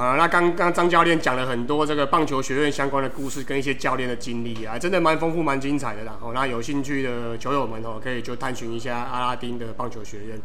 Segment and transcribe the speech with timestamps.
[0.00, 6.16] 啊，那刚刚张教练讲了很多这个棒球学院相关的故事跟一些教练的经历啊，真的蛮丰富、蛮精彩的啦。
[6.22, 10.40] 哦，那有兴趣的球友们哦，可以就探寻一下阿拉丁的棒球学院。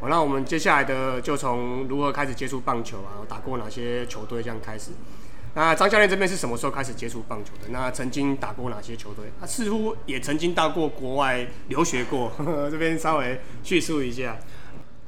[0.00, 4.90] 哦，那我们接下来的就从如何开始接触棒球啊，打过哪些球队这样开始。
[5.54, 7.68] 那张教练这边是什么时候开始接触棒球的？
[7.70, 9.26] 那曾经打过哪些球队？
[9.40, 14.36] 他似乎也曾经到过国外留学过，呵 呵这边稍微叙述一下。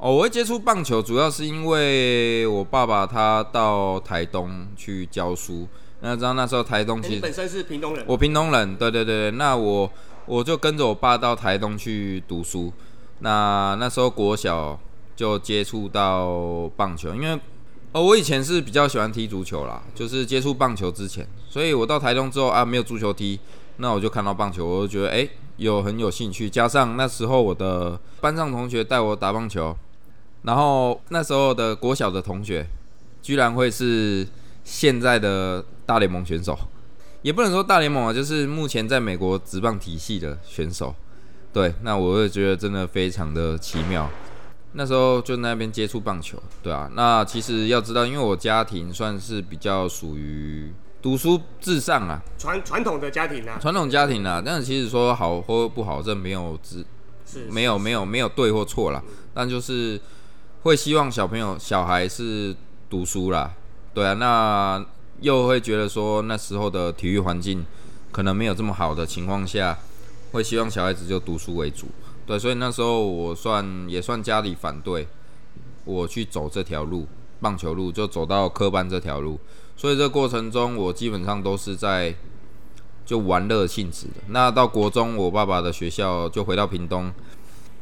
[0.03, 5.65] 哦，我会接触棒球，主要是因为我爸爸他到台东去教书。
[6.01, 9.37] 那知道那时候台东其实本身是屏东人，我屏东人，对对对对。
[9.37, 9.89] 那我
[10.25, 12.69] 我就跟着我爸到台东去读书。
[13.19, 14.77] 那那时候国小
[15.15, 17.39] 就接触到棒球，因为
[17.93, 23.39] 哦，我以前是比较喜欢踢足球啦，就是接触棒球之前，所以我到台东之后啊，没有足球踢，
[23.77, 26.49] 那我就看到棒球，我就觉得哎，有很有兴趣。
[26.49, 29.73] 加上那时候我的班上同学带我打棒球。
[30.43, 32.67] 然后那时候的国小的同学，
[33.21, 34.27] 居然会是
[34.65, 36.57] 现在的大联盟选手，
[37.21, 40.93] 也不能说大联盟啊，就是目前在美国职棒体系的选手。
[41.53, 44.09] 对，那我会觉得真的非常的奇妙。
[44.73, 46.89] 那时候就那边接触棒球，对啊。
[46.93, 54.41] 那其实要知道，因为我家庭算是比较属于读书至上啊，传传统的家庭啊，传统家庭啊。
[54.45, 56.85] 但是其实说好或不好，这没有只
[57.49, 59.01] 没有没有没有对或错啦，
[59.33, 59.97] 但就是。
[60.63, 62.55] 会希望小朋友、小孩是
[62.89, 63.51] 读书啦，
[63.93, 64.85] 对啊，那
[65.19, 67.65] 又会觉得说那时候的体育环境
[68.13, 69.77] 可能没有这么好的情况下，
[70.31, 71.87] 会希望小孩子就读书为主，
[72.25, 75.05] 对，所以那时候我算也算家里反对
[75.83, 77.07] 我去走这条路，
[77.41, 79.37] 棒球路就走到科班这条路，
[79.75, 82.15] 所以这过程中我基本上都是在
[83.05, 84.21] 就玩乐性质的。
[84.29, 87.11] 那到国中，我爸爸的学校就回到屏东。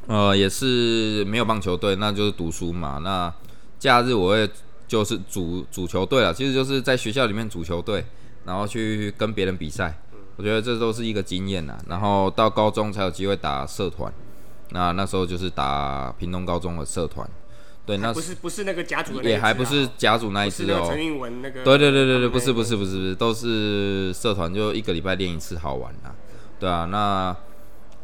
[0.08, 3.00] 呃，也是没有棒球队，那就是读书嘛。
[3.04, 3.32] 那
[3.80, 4.50] 假日我会
[4.88, 8.04] 就是组组球队了，其实就是在学校里面组球队，
[8.46, 10.02] 然后去跟别人比赛。
[10.38, 11.78] 我觉得这都是一个经验呐。
[11.88, 14.12] 然后到高中才有机会打社团，
[14.72, 17.30] 那那时候就是打屏东高中的社团。
[17.86, 20.86] 对，那不是不是那个甲组，也还不是甲组那一支哦。
[20.90, 21.64] 陈韵文那个。
[21.64, 26.12] 对对对对对，不是不是不是不是，都是社团，就一个礼拜练一次，好玩啊。
[26.60, 27.36] 对啊，那。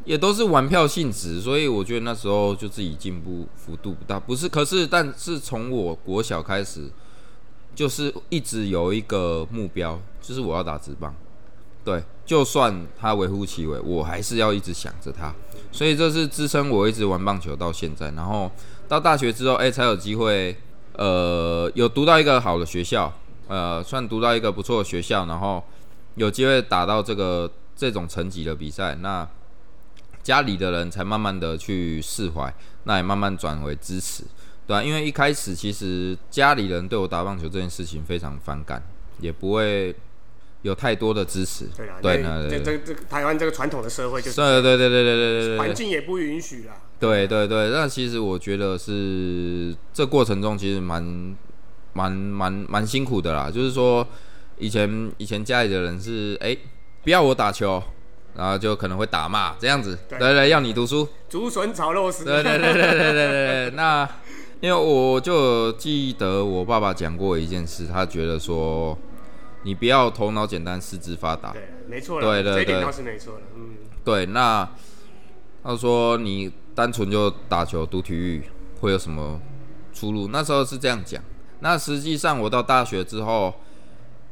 [0.08, 4.18] 也都是玩票性质，所以我觉得那时候就自己进步幅度不大。
[4.18, 6.90] 不是，可是，但是从我国小开始，
[7.76, 11.14] 就是一直有一个目标，就是我要打直棒。
[11.84, 15.36] 对，就算他微乎其微，我还是要一直想着他。
[15.74, 18.10] 所以这是支撑我一直玩棒球到现在。
[18.12, 18.50] 然后
[18.88, 20.56] 到大学之后，哎，才有机会，
[20.94, 23.14] 呃，有读到一个好的学校，
[23.50, 25.62] 呃，算读到一个不错的学校，然后
[26.16, 28.96] 有机会打到这个这种层级的比赛。
[28.96, 29.28] 那
[30.28, 34.26] 家里的人才慢慢的去释怀，那也慢慢转为支持，
[34.68, 38.84] 对啊，因为一开始其实家里人对我打棒球这件事情非常反感，
[39.22, 39.96] 也不会
[40.64, 41.70] 有太多的支持。
[41.78, 44.36] 对啊，对这这这台湾这个传统的社会就是。
[44.36, 45.58] 对对对对对对对。
[45.60, 46.74] 环境也不允许啦。
[47.00, 51.02] 对对对，那其实我觉得是这过程中其实蛮
[51.94, 54.06] 蛮蛮蛮辛苦的啦，就是说
[54.58, 56.58] 以前以前家里的人是哎
[57.02, 57.82] 不要我打球。
[58.38, 63.72] 然后就可能会打骂这样子，对对，要你读书，竹笋炒肉丝，对对对对对对对。
[63.72, 64.08] 那
[64.60, 68.96] 因为我就记得我爸爸讲过一件事，他觉得说
[69.64, 73.72] 你不要头脑简单，四肢发达，对，没错，对对对，这点倒是没错的，嗯，
[74.04, 74.28] 对。
[74.28, 74.70] 那
[75.64, 78.44] 他说你单纯就打球读体育
[78.82, 79.42] 会有什么
[79.92, 80.28] 出路？
[80.32, 81.20] 那时候是这样讲。
[81.62, 83.52] 那实际上我到大学之后。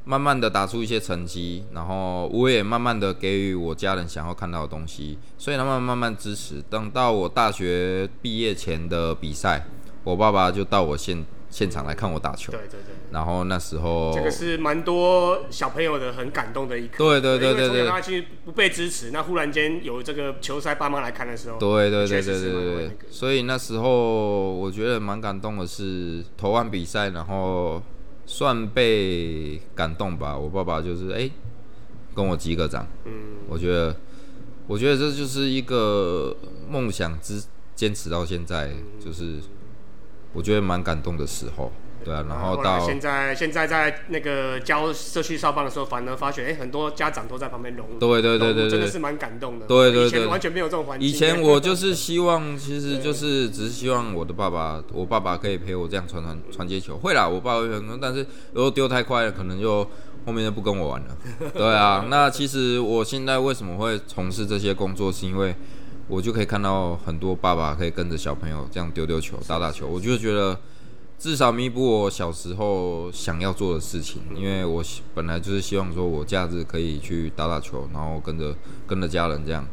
[0.08, 6.62] 慢慢的打出一些成绩，然后我也慢慢的给予我家人想要看到的东西，所以他们慢慢支持。
[6.70, 9.66] 等到我大学毕业前的比赛，
[10.04, 12.52] 我爸爸就到我现现场来看我打球。
[12.52, 12.94] 对对对。
[13.12, 16.98] 然后那时候这个是蛮多小朋友的很感动的一刻。
[16.98, 17.88] 对对对对对。
[17.88, 22.98] 他其实不被支持，那忽然间有这个球赛爸妈来看的时候，对对对对对对。
[23.10, 27.82] 所以那时候我觉得蛮感动的是投完比赛，然后。
[28.26, 31.30] 算被感动吧，我爸爸就是哎，
[32.16, 32.88] 跟我击个掌。
[33.06, 33.96] 嗯，我觉得，
[34.68, 36.36] 我觉得这就是一个
[36.68, 37.44] 梦想之
[37.76, 39.40] 坚持到现在，就是
[40.34, 41.72] 我觉得蛮感动的时候。
[42.06, 49.66] 对啊，然后到现在，现在在那个教社区少棒的时候，反而发觉，哎，很多家长都在旁边融入，对对对对，真的是蛮感动的。
[49.66, 51.10] 对对对，以前完全没有这种环境。
[51.10, 56.96] 以前我就是希望，其实就是只是希望我的爸爸，我爸爸可以陪我这样传传传接球。
[57.00, 58.24] 会啦，我爸会很，但是
[58.54, 59.84] 如果丢太快了，可能就
[60.28, 61.18] 后面就不跟我玩了。
[61.58, 65.56] 对啊，那其实我现在为什么会从事这些工作，是因为
[66.08, 70.56] 我就可以看到很多爸爸可以跟着小朋友这样丢丢球、打打球，我就觉得。
[71.18, 74.84] 至少弥补我小时候想要做的事情，因为我
[75.14, 79.66] 本来就是希望说我假日可以去打打球，然后跟着跟着家人这样，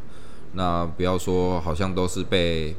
[0.54, 2.74] 那不要说好像都是被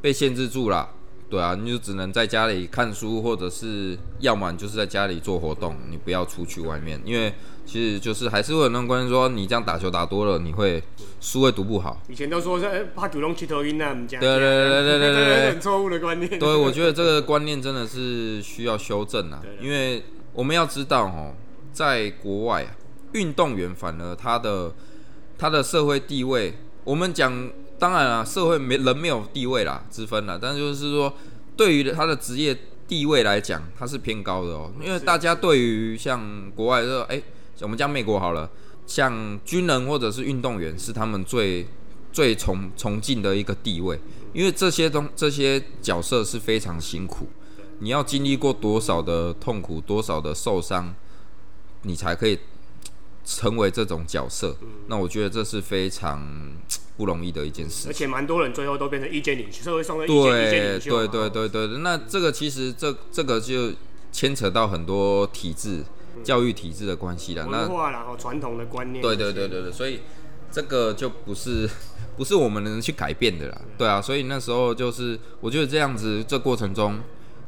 [0.00, 0.90] 被限制住了。
[1.28, 7.34] 对啊，你就只能在家里看书，或者是要么就是在家里做活动，你不要出去外面，因为
[7.64, 10.80] 其实就是还是会有那种观念说，你这样打球打多了，你会
[11.20, 12.00] 书会读不好。
[12.08, 14.20] 以前都说是怕九龙去头晕啊，我们讲。
[14.20, 16.30] 对对对对对对对，很错误的观念。
[16.38, 21.34] 对，我觉得这个观念真的是需要修正啊，因为我们要知道哦，
[21.72, 22.70] 在国外啊，
[23.14, 24.72] 运动员反而他的
[25.36, 27.50] 他的社会地位，我们讲。
[27.78, 31.12] 当然了，社会没人没有地位啦之分啦，但就是说，
[31.56, 32.56] 对于他的职业
[32.88, 34.72] 地位来讲，他是偏高的哦。
[34.80, 37.22] 因为大家对于像国外说，哎，
[37.60, 38.48] 我们讲美国好了，
[38.86, 41.66] 像军人或者是运动员是他们最
[42.12, 44.00] 最崇崇敬的一个地位，
[44.32, 47.28] 因为这些东这些角色是非常辛苦，
[47.80, 50.94] 你要经历过多少的痛苦，多少的受伤，
[51.82, 52.38] 你才可以
[53.22, 54.56] 成为这种角色。
[54.86, 56.56] 那我觉得这是非常。
[56.96, 60.90] 不容易的一件事，而且蛮多人最后都变成意见领袖，社会上的意见意见领袖。
[60.96, 63.72] 对对对对对，那这个其实这这个就
[64.10, 65.84] 牵扯到很多体制、
[66.24, 67.46] 教育体制的关系了。
[67.46, 69.02] 文化然后传统的观念。
[69.02, 70.00] 对对对对对，所以
[70.50, 71.68] 这个就不是
[72.16, 73.60] 不是我们能去改变的啦。
[73.76, 76.98] 对啊，所以那时候就是我觉得这样子，这过程中，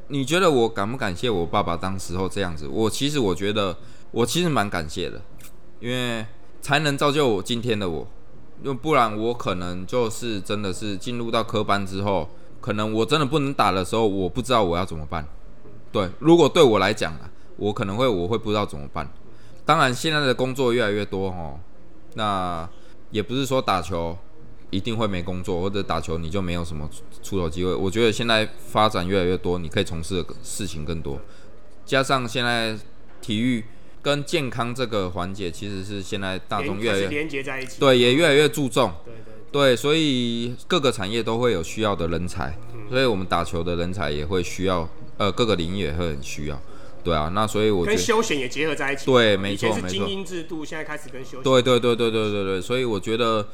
[0.08, 2.68] 你觉得我感不感谢我爸爸当时候这样子？
[2.68, 3.74] 我其实我觉得
[4.10, 5.22] 我其实蛮感谢的，
[5.80, 6.26] 因为
[6.60, 8.06] 才能造就我今天的我。
[8.62, 12.28] 因为不然，我可能就是真的是进入到科班之后，
[12.60, 15.26] 可能我真的不能打的时候，我不知道我要怎么办。
[15.92, 19.08] 对，如果对我来讲啊，我可能会我会不知道怎么办。
[19.64, 21.60] 当然，现在的工作越来越多哦，
[22.14, 22.68] 那
[23.10, 24.18] 也不是说打球
[24.70, 26.90] 一定会没工作，或者打球你就没有什么
[27.22, 27.74] 出头机会。
[27.74, 31.20] 我觉得现在发展越来越多，你可以从事的事情更多，
[31.84, 32.76] 加上现在
[33.20, 33.64] 体育。
[34.08, 42.58] 跟健康这个环节，其实是现在大众越来越连接在一起，对，也越来越注重，对对对，所以各个产业都会有需要的人才，
[42.88, 44.88] 所以我们打球的人才也会需要，
[45.18, 46.58] 呃，各个领域也会很需要，
[47.04, 53.46] 对啊，那所以我跟休闲也结合在一起，对，没错没错，精英制度，现在开始跟休闲，对对对对对对对，所以我觉得，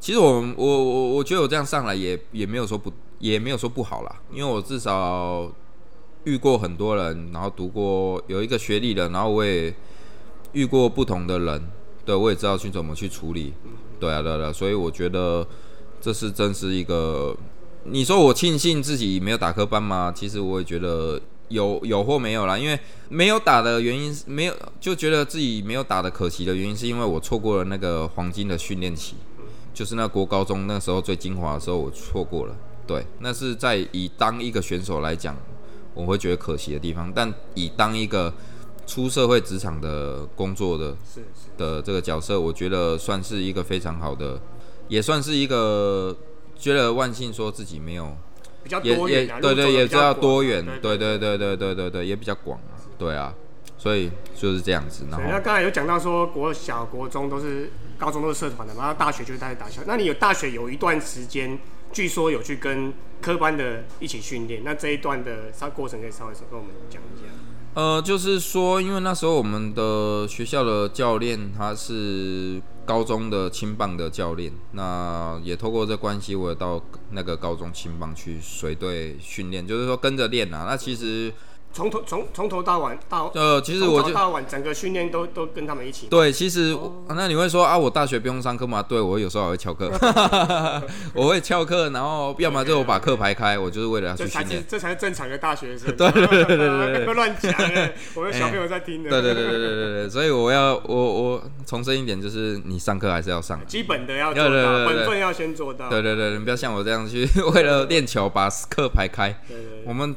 [0.00, 5.52] 其实我我我我觉得我这样上来也也没有说不也没有说不好啦，因为我至少
[6.24, 9.74] 遇过很多人，然后读过有一个学历的，然后我也。
[10.58, 11.62] 遇过不同的人，
[12.04, 13.54] 对我也知道去怎么去处理，
[14.00, 15.46] 对啊，对啊，所以我觉得
[16.00, 17.36] 这是真是一个。
[17.84, 20.12] 你说我庆幸自己没有打科班吗？
[20.12, 22.76] 其实我也觉得有有或没有啦，因为
[23.08, 29.14] 没有打的原因，没有就觉得自己没有打的可惜的原因，是因为我错过了那个黄金的训练期，
[29.72, 32.56] 就是那国高中那时候最精华的时候，我错过了。
[32.84, 35.36] 对，那是在以当一个选手来讲，
[35.94, 38.34] 我会觉得可惜的地方，但以当一个。
[38.88, 41.22] 出社会职场的工作的是
[41.58, 44.40] 的这个角色，我觉得算是一个非常好的，
[44.88, 46.16] 也算是一个
[46.58, 48.16] 觉得万幸说自己没有
[48.64, 53.34] 比较多也，对对，也知道多元，对对对对对对对，也比较广啊，对啊，
[53.76, 55.04] 所以就是这样子。
[55.10, 59.82] 然后那刚才有讲到说国小、国中都是，高中都是社团的嘛，然后大学就是在打球。
[59.86, 61.58] 那你有大学有一段时间，
[61.92, 62.90] 据说有去跟
[63.20, 67.26] 科班的一起训练，那这一段的稍过程可以稍微跟我们讲一下。
[67.74, 80.66] 呃，就是说，因为那时候我们的学校的教练他是高中的青棒的教练，那也透过这关系，我也到那个高中青棒去随队训练，就是说跟着练啊。
[80.68, 81.32] 那其实。
[81.78, 86.08] 从头从从头到晚到呃，其实我就到晚整个训练都都跟他们一起。
[86.08, 86.76] 对，其实
[87.10, 88.82] 那你会说啊，我大学不用上课吗？
[88.82, 89.88] 对，我有时候还会翘课，
[91.14, 94.64] 我会翘课，然后要么就我把课排开，我就是为了要去训练。
[94.68, 95.86] 这才是正常的大学生。
[95.96, 97.54] 对对对对对，别 乱讲，
[98.16, 99.10] 我们小朋友在听的。
[99.10, 105.88] 对对对对对对对，所以我要我我重申一点，就是你上课还是要上，基本的要做到，本分要先做到。
[105.88, 109.28] 对对对，你不要像我这样去为了练球把课排开。
[109.46, 110.16] 对对，我们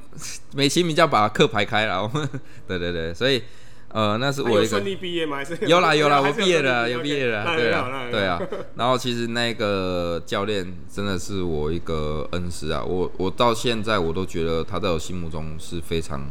[0.56, 1.51] 美其名叫把课。
[1.52, 2.30] 课排开了，我 们
[2.68, 3.44] 对对对，所以
[3.90, 5.36] 呃，那是我一个顺利毕业吗？
[5.36, 8.42] 还是有啦 有啦，我毕业了，有毕业了，对啊对啊。
[8.78, 16.26] 然后其实那个教练真的是我一个恩师啊，我我到现在我都觉得他在我心目中是非常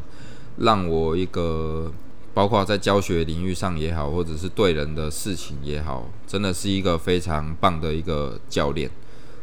[0.56, 1.92] 让我一个，
[2.32, 8.90] 包括在教学领域上也好，或者是对人的事情也好，真的是一个非常棒的一个教练，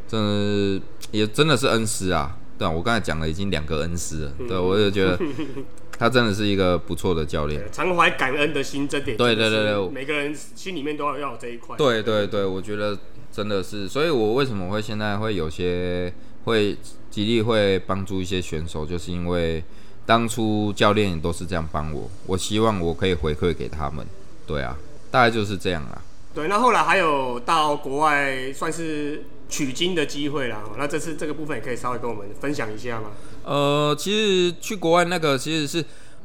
[0.07, 0.81] 真的
[1.11, 2.35] 也真的是恩师啊。
[2.57, 5.19] 对啊，我刚才讲了已经两个恩师了，对我就觉得
[5.99, 11.75] 他真的是一个不错的教练，常怀感恩的心，这点对对对对，每个人心里面都要要有这一块。
[11.77, 12.97] 对对对，我觉得
[13.31, 16.13] 真的是，所以我为什么会现在会有些
[16.45, 16.75] 会
[17.09, 19.63] 极力会帮助一些选手，就是因为
[20.05, 24.05] 当初教练也都是这样帮我，我希望我可以回馈给他们。
[24.45, 24.77] 对啊，
[25.09, 26.01] 大概就是这样啦。
[26.33, 30.63] 对，那后来还有到国外算是取经的机会啦。
[30.77, 33.11] 那这次这个部分也可以稍微跟我们分享一下吗？
[33.43, 35.83] 呃，其实去国外那个其实是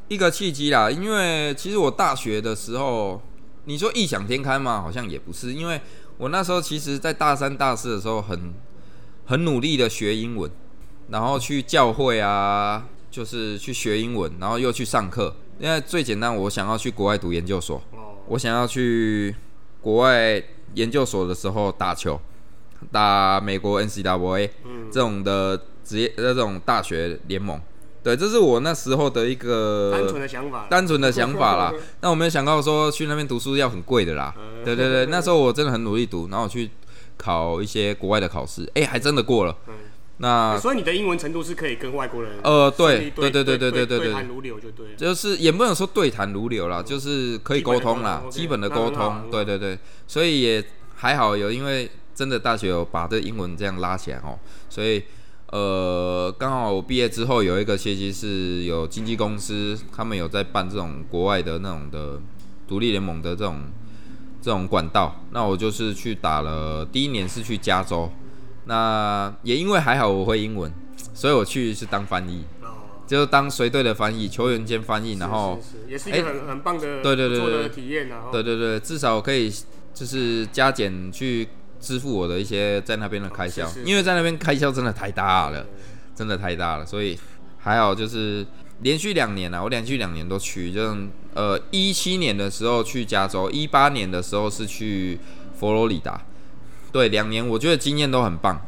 [0.09, 3.21] 一个契机啦，因为其实我大学的时候，
[3.65, 5.81] 你说异想天开嘛，好像也不是，因为
[6.19, 8.55] 我那时候其实在大三、大四的时候很
[9.27, 10.51] 很努力的学英文，
[11.09, 12.87] 然后去教会啊。
[13.13, 15.37] 就是去学英文，然后又去上课。
[15.61, 17.79] 因为最简单，我想要去国外读研究所。
[18.27, 19.37] 我想要去
[19.83, 22.19] 国外研究所的时候打球，
[22.91, 24.51] 打美国 NCAA
[24.91, 27.61] 这种的职业这种大学联盟。
[28.03, 31.73] 对，这是我那时候的一个单纯的想法，单纯的想法啦。
[32.03, 34.35] 那我没有想到说去那边读书要很贵的啦。
[34.65, 36.69] 对对对，那时候我真的很努力读，然后去
[37.17, 39.57] 考一些国外的考试，哎，还真的过了。
[40.19, 50.65] 那所以你的英文程度是可以跟外国人呃对对对对对对对对谈如流就对，就是也不能说对谈如流啦，就是可以沟通啦，基本的沟通，对对对，所以也
[50.97, 54.39] 还好有，因为真的大学有把这英文这样拉起来哦，
[54.69, 55.03] 所以
[55.51, 62.21] 呃刚好我毕业之后有一个学期是有经纪公司，他们有在办这种国外的那种的
[62.67, 63.61] 独立联盟的这种
[64.41, 68.11] 这种管道，那我就是去打了，第一年是去加州。
[68.65, 70.73] 那也因为还好我会英文，
[71.13, 72.45] 所以我去是当翻译，
[73.09, 78.31] 就是当随队的翻译，球员兼翻译，然后也是一个很很棒的对对对对体验啊。
[78.31, 79.53] 对对对，至少可以
[79.93, 81.49] 就是加减去
[81.83, 85.67] 支付我的一些在那边的开销，因为在那边开销真的太大了，
[86.15, 87.19] 真的太大了，所以
[87.59, 88.47] 还好就是
[88.81, 90.97] 连续两年啊，我连续两年都去，就
[91.35, 95.19] 呃一七年的时候去加州，一八年的时候是去
[95.59, 96.23] 佛罗里达。
[96.93, 98.65] 对，两年我觉得经验都很棒。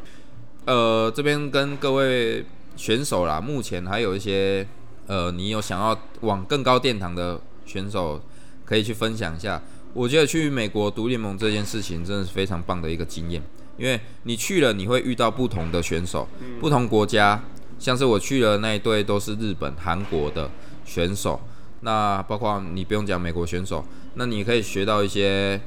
[0.64, 2.44] 呃，这边跟各位
[2.74, 4.66] 选手啦，目前还有一些
[5.06, 8.20] 呃，你有想要往更高殿堂的选手，
[8.64, 9.62] 可以去分享一下。
[9.94, 13.42] 我觉得去美国读联盟这件事情真的是非常棒的一个经验，
[13.78, 16.28] 因为你去了，你会遇到不同的选手，
[16.60, 17.42] 不同国家，
[17.78, 20.50] 像是我去了那一队都是日本、韩国的
[20.84, 21.40] 选手，
[21.80, 23.84] 那包括你不用讲美国选手，
[24.14, 25.60] 那你可以学到一些。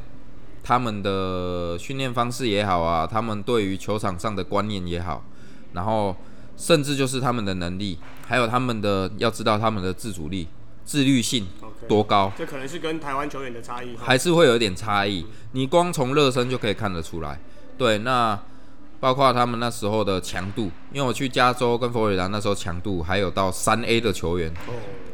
[0.63, 5.23] 他们的训练方式也好啊，他们对于球场上的观念也好，
[5.71, 6.13] 然后
[6.57, 10.49] 甚至就是他们的能力，还有他们的要知道他们的自主力、
[10.83, 11.47] 自律性
[11.87, 12.31] 多高。
[12.37, 15.25] 这可能是跟台湾球员的差异，还是会有一点差异。
[15.51, 17.39] 你光从热身就可以看得出来。
[17.77, 18.39] 对，那
[18.99, 24.53] 包括他们那时候的强度，因为我去加州跟佛罗里达那时候强度还有到三 A 的球员，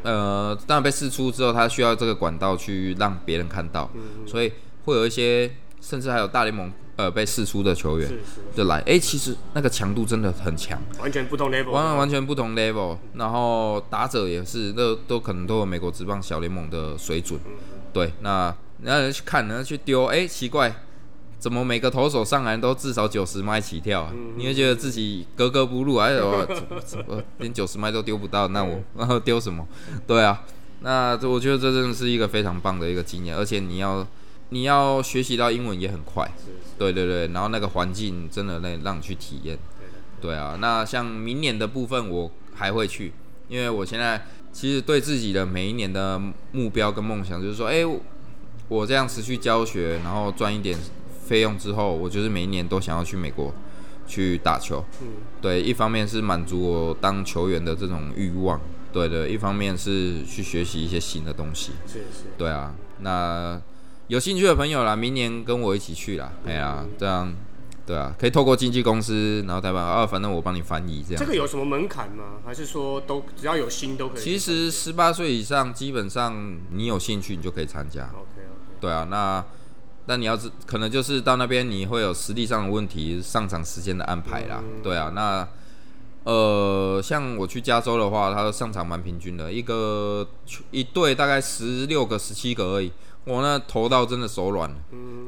[0.03, 3.89] 呃，当然被试出之后，他需要这个管道去让别人看到，
[4.25, 4.51] 所以。
[4.85, 8.11] 会有一些，甚至还有大联盟呃被试出的球员
[8.55, 12.97] 就来，哎，其实那个强度真的很强，完全不同 level，完完全不同 level。
[13.15, 17.39] 然后打者也是，都都可能都有美国职棒小联盟的水准。
[17.91, 20.73] 对，那然后去看，然后去丢，哎，奇怪，
[21.39, 24.03] 怎么每个投手上来都至少九十迈起跳？
[24.03, 26.45] 啊你会觉得自己格格不入，哎呦，
[26.85, 28.47] 怎么连九十迈都丢不到？
[28.49, 29.67] 那我 然后丢什么？
[30.05, 30.43] 对啊，
[30.81, 34.05] 那这我觉得这真的是一个非常棒的一个经验，而且你要。
[34.49, 36.29] 你要学习到英文也很快，
[36.91, 39.57] 对对对，然后那个环境真的让让你去体验，
[40.19, 40.57] 对啊。
[40.59, 43.13] 那像明年的部分我还会去，
[43.47, 46.21] 因为我现在其实对自己的每一年的
[46.51, 47.83] 目标跟梦想就是说，哎，
[48.67, 50.77] 我这样持续教学，然后赚一点
[51.25, 53.53] 费用之后，我就是每一年都想要去美国
[54.05, 54.83] 去打球。
[55.01, 55.07] 嗯，
[55.41, 58.59] 对，一方面是满足我当球员的这种欲望，
[58.91, 61.71] 对的，一方面是去学习一些新的东西。
[61.87, 63.61] 是是，对啊，那。
[64.13, 66.31] 有兴趣的朋友啦，明年跟我一起去啦。
[66.45, 67.33] 哎呀，这样，
[67.83, 71.19] 对啊，可以透过经纪公司，然后台湾啊，反正我帮你翻译这样。
[71.19, 72.35] 这个有什么门槛吗？
[72.45, 74.21] 还是说都只要有心都可以？
[74.21, 78.03] 其实十八岁以上，基本上你有兴趣，你就可以参加。
[78.03, 78.77] OK OK。
[78.79, 79.43] 对啊，那
[80.05, 84.63] 那你要是可能就是到那边你会有实力上的问题，上场时间的安排啦。
[84.83, 85.47] 对啊，那
[86.25, 90.27] 呃，像我去加州的话，他的上场蛮平均的，一个
[90.69, 92.91] 一队大概十六个、十七个而已。
[93.25, 94.75] 我那投到真的手软了，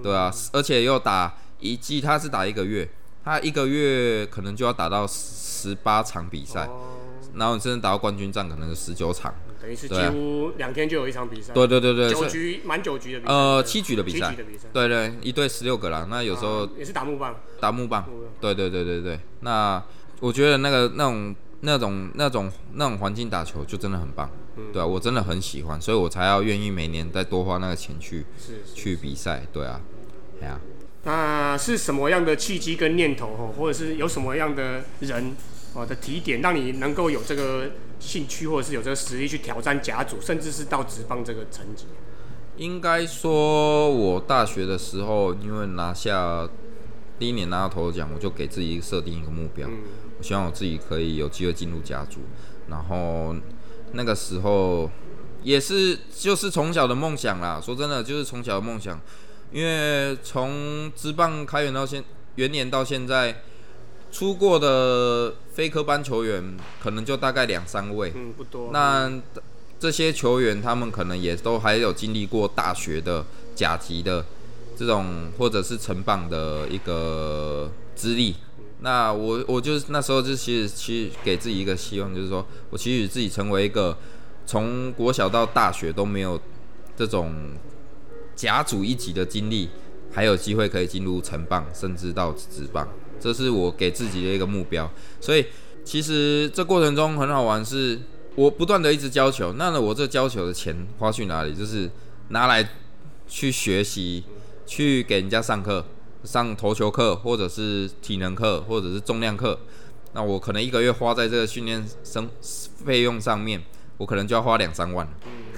[0.04, 2.90] 对啊，而且又打一季，他是打一个月，
[3.24, 6.70] 他一个月可能就要打到十八场比赛，
[7.36, 11.54] 然后你真的打到冠军战，可能是十九场，等于是几乎两天就有一场比赛。
[11.54, 14.36] 对对对对，九局满九局的比赛，呃，七局的比赛，
[14.74, 18.06] 对对，一队十六个啦，那有时候也是打木棒，打木棒，
[18.42, 19.82] 对对对对对，那
[20.20, 24.30] 我觉得那个那种那种那种那种环境打球就真的很棒。
[24.72, 28.26] 对啊，我真的很喜欢，所以我才要愿意每年再多花那个钱去
[28.74, 29.46] 去比赛。
[29.52, 29.82] 对啊，
[30.42, 30.60] 哎呀，
[31.04, 35.36] 那是什么样的契机跟念头哦，或者是有什么样的人
[35.74, 41.86] 哦的提点，让你能够有这个兴趣或者是有这个实力去挑战甲组，甚至是到职棒这个层级？
[42.58, 46.48] 应该说，我大学的时候，因为拿下
[47.20, 49.68] 第一年拿到头奖，我就给自己设定一个目标，
[50.18, 52.22] 我希望我自己可以有机会进入甲组。
[52.70, 53.36] 然后
[53.96, 54.90] 那个时候
[55.42, 57.62] 也是就是从小的梦想啦。
[57.64, 59.00] 说真的，就是从小的梦想，
[59.52, 62.04] 因为从职棒开源到现
[62.36, 63.42] 元年到现在，
[64.12, 68.70] 出过的非科班球员可能就大概两三位，嗯，不多。
[68.74, 69.12] 那
[69.80, 73.25] 这些球员，他们可能也都还有经历过大学的
[73.56, 74.25] 甲级的
[74.78, 78.36] 这种，或者是成棒的一个资历。
[78.82, 83.98] 那我我就是那时候就其实其实给自己一个希望，就是说我其实自己成为一个
[84.46, 86.39] 从国小到大学都没有
[86.96, 87.34] 这种
[88.36, 89.70] 甲组一级的经历，
[90.12, 92.88] 还有机会可以进入成棒，甚至到职棒，
[93.20, 94.91] 这是我给自己的一个目标。
[95.20, 95.46] 所以
[95.84, 98.00] 其实这过程中很好玩是。
[98.38, 101.55] 我不断的一直教球，那，我这教球的钱花去哪里？
[101.55, 101.89] 就是
[102.32, 102.70] 拿来
[103.29, 104.25] 去学习，
[104.65, 105.86] 去给人家上课，
[106.25, 109.60] 上投球课，或者是体能课，或者是重量课。
[110.13, 112.29] 那我可能一个月花在这个训练生
[112.84, 113.62] 费用上面，
[113.98, 115.08] 我可能就要花两三万。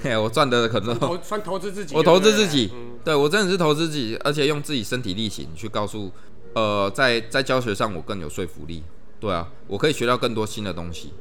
[0.01, 2.71] 嘿，我赚的可能投算投资自己，我投资自己，
[3.03, 6.11] 对我真的是投资自己，而且用自己身体力行去告诉，
[6.53, 8.83] 呃，在在教学上我更有说服力。
[9.19, 11.13] 对啊，我可以学到更多新的东西。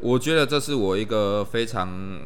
[0.00, 2.20] 我觉得这是我一个非常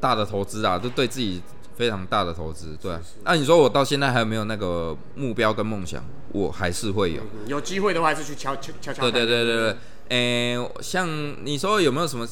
[0.00, 1.40] 大的投资啊，就对自己
[1.76, 2.76] 非常大的投资。
[2.80, 6.04] 对，那你说我到现在还有没有那个目标跟梦想？
[6.32, 9.02] 我还是会有，有机会的话还是去敲敲敲敲。
[9.02, 9.76] 对对对对对，
[10.08, 11.08] 诶，像
[11.44, 12.26] 你说有没有什么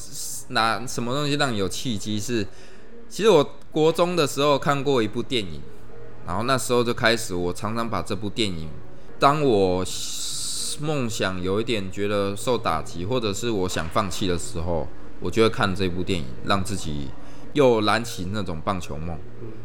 [0.49, 2.19] 拿什么东西让你有契机？
[2.19, 2.45] 是，
[3.09, 5.61] 其实我国中的时候看过一部电影，
[6.25, 8.69] 然后那时候就开始，我常常把这部电影
[9.19, 9.85] 当我。
[10.79, 14.87] 梦想有一点觉得受打击，或者是我想放弃的时候，
[15.19, 17.09] 我就会看这部电影，让自己
[17.53, 19.17] 又燃起那种棒球梦。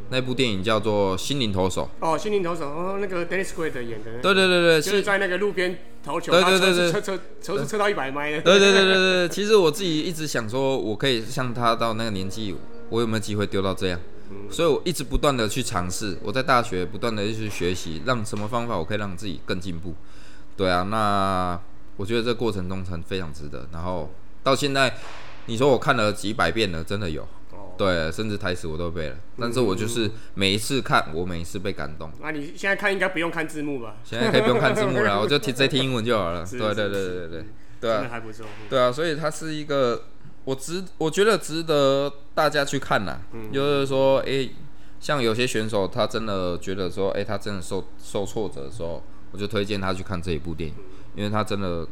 [0.09, 1.89] 那部电影叫做《心灵投手》。
[2.07, 4.21] 哦，《心灵投手》哦，那个 Dennis Quaid 演的。
[4.23, 8.41] 对对对对，就是在那个路边投球，对对对对，车车车是车到一百迈的。
[8.43, 12.55] 对对对对对，其实我自己一直想说，我可以像他到那个年纪，
[12.91, 13.99] 我有没有机会丢到这样？
[14.51, 19.95] 所以我一直不断的去尝试，我在大学不断的去学习，让什么方法我可以让自己更进步。
[20.57, 21.61] 对啊，那
[21.97, 23.69] 我觉得这过程中很非常值得。
[23.73, 24.11] 然后
[24.43, 24.97] 到现在，
[25.47, 27.27] 你说我看了几百遍了，真的有，
[27.77, 29.17] 对，甚至台词我都背了。
[29.39, 32.11] 但是我就是每一次看，我每一次被感动。
[32.21, 33.97] 那你现在看应该不用看字幕吧？
[34.05, 36.45] 现在可以不用看字幕了， 我就听直接听英文就好了。
[36.45, 37.45] 对对对对对对，
[37.81, 38.47] 对啊，还不错。
[38.69, 40.05] 对啊，所以它是一个
[40.45, 43.19] 我值，我觉得值得大家去看呐。
[43.53, 44.49] 就是说，哎，
[45.01, 49.03] 像有些选手，他真的觉得说，哎，他真的受受挫折的时候。
[49.33, 50.77] 我就推荐他去看这一部电影，
[51.15, 51.87] 因为他真的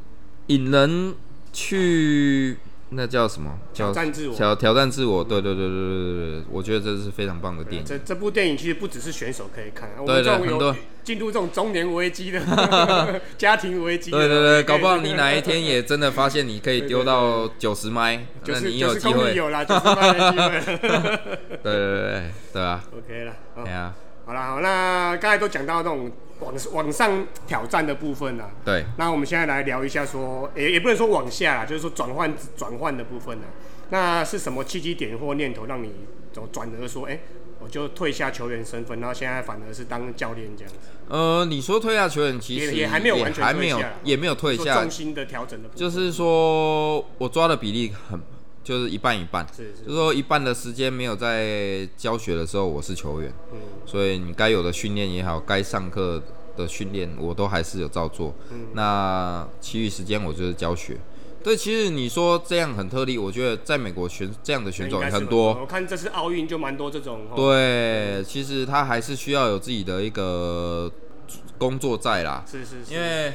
[0.46, 1.14] 引人
[1.52, 2.56] 去
[2.94, 3.58] 那叫什么？
[3.72, 4.34] 挑战自我。
[4.34, 7.84] 挑挑战自我，对对对对对对对，我觉得这是非常棒的电影。
[7.86, 12.40] 这这部电影其实不只是选手可以看，对对，很多进入这种中年危机的
[13.36, 14.10] 家庭危机。
[14.10, 20.78] 对对对，搞不好你哪一天也真的发现你可以丢到九十麦，那你有机会有啦，九十麦的机会。
[21.62, 22.82] 对对对对啊。
[22.96, 23.32] OK 了，
[23.64, 23.94] 对啊。
[24.26, 26.10] 好了好，那刚才都讲到那种。
[26.44, 28.50] 往往上挑战的部分呢？
[28.64, 28.84] 对。
[28.98, 33.44] 那我们现在来聊一下，说也也不能说往下，就是说转换转换的部分呢。
[33.90, 35.90] 那是什么契机点或念头让你
[36.32, 37.18] 走转而说，哎，
[37.60, 40.78] 我就退下球员身份，然后现在反而是当教练这样子？
[41.08, 45.68] 呃，你说退下球员，其实也还没有完全退下，也没有退下，重心的调整的。
[45.74, 48.20] 就是说我抓的比例很。
[48.64, 53.30] 就是一半一半，就是说一半的时间没有在教学的时候，我是球员，
[53.84, 56.22] 所以你该有的训练也好，该上课
[56.56, 58.34] 的训练我都还是有照做。
[58.72, 60.96] 那其余时间我就是教学。
[61.42, 65.52] 对，其实你说这样很特例，我觉得在美国选这样的选手很多。
[65.60, 67.26] 我看这次奥运就蛮多这种。
[67.36, 70.90] 对，其实他还是需要有自己的一个
[71.58, 72.42] 工作在啦。
[72.50, 72.94] 是是是。
[72.94, 73.34] 因为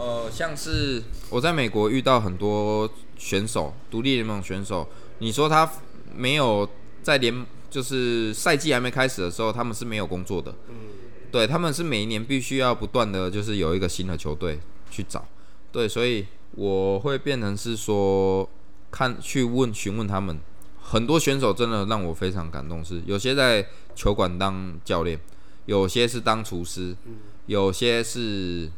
[0.00, 2.90] 呃，像是我在美国遇到很多。
[3.22, 5.70] 选手，独立联盟选手，你说他
[6.16, 6.66] 没有
[7.02, 10.54] 在联，就是赛季还没开始的时候，他们是没有工作的。
[10.70, 10.74] 嗯，
[11.30, 14.58] 对他们是每一年必须要不断的就是有一个新的球队
[14.90, 15.28] 去找。
[15.70, 18.48] 对，所以我会变成是说，
[18.90, 20.40] 看去问询问他们，
[20.80, 25.20] 很多选手真的让我非常感动，是有些在球馆当教练，
[25.66, 26.96] 有些是当厨师，
[27.44, 28.70] 有些是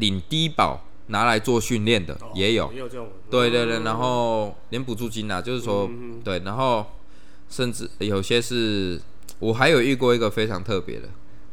[0.00, 0.80] 领低保。
[1.12, 2.72] 拿来做训练的也有，
[3.28, 5.90] 对对对，然后连补助金啊，就是说
[6.22, 6.86] 对，然后
[7.48, 9.00] 甚至有些是，
[9.40, 11.08] 我还有遇过一个非常特别的，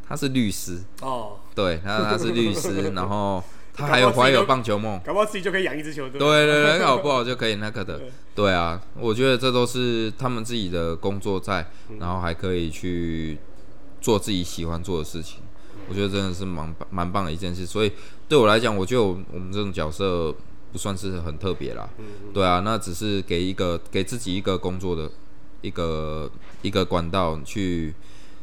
[0.07, 6.19] 他是律师哦，对，他他是律师， 然后他还有怀有棒球梦，搞不好自己就可以养一支球队。
[6.19, 7.99] 对对对，搞不好就可以那个的。
[8.36, 11.65] 对啊，我觉得这都是他们自己的工作在，
[11.99, 13.39] 然后还可以去
[13.99, 15.39] 做自己喜欢做的事情。
[15.89, 17.65] 我觉得真的是蛮蛮棒的一件事。
[17.65, 17.91] 所以
[18.28, 20.34] 对我来讲，我觉得我们这种角色
[20.72, 21.90] 不算是很特别啦。
[22.34, 25.10] 对啊，那只是给一个给自己一个工作的
[25.62, 26.30] 一个
[26.62, 27.94] 一个管道去。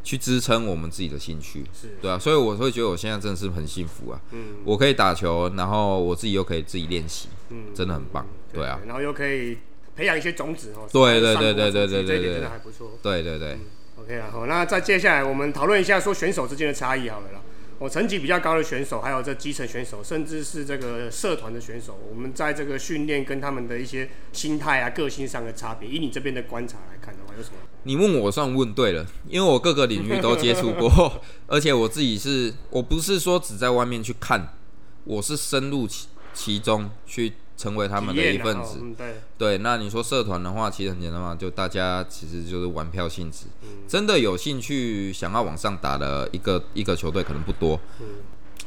[0.06, 4.20] 去支撑我们自己的兴趣，是对啊，所以我会觉得我现在真的是很幸福啊。
[4.32, 8.26] 嗯，我可以打球，然后我自己又可以自己练习，嗯，真的很棒。
[8.52, 9.56] 对啊，然后又可以
[9.96, 10.86] 培养一些种子哦。
[10.92, 12.98] 对对对对对对对对，真的还不错。
[13.02, 13.56] 对对对
[13.96, 17.40] ，OK 啊，好，那再接下来我们讨论一下说选手之间的差异好了啦。
[17.78, 27.56] 我成绩比较高的选手，还有这基层选手，甚至是这个社团的选手，我们在这个训练跟他们的一些心态啊、个性上的差别，以你这边的观察来看的话，有什么？
[27.82, 34.54] 你问我算问对了，因为我各个领域都接触过， 而且我自己是我不是说只在外面去看，
[35.04, 37.32] 我是深入其其中去。
[37.56, 39.58] 成为他们的一份子，对对。
[39.58, 43.46] 那你说社团的话，其实很简单嘛，就大家其实就是玩票性质。
[43.86, 47.80] 真的有兴趣想要往上打的一个一个球队可能不多。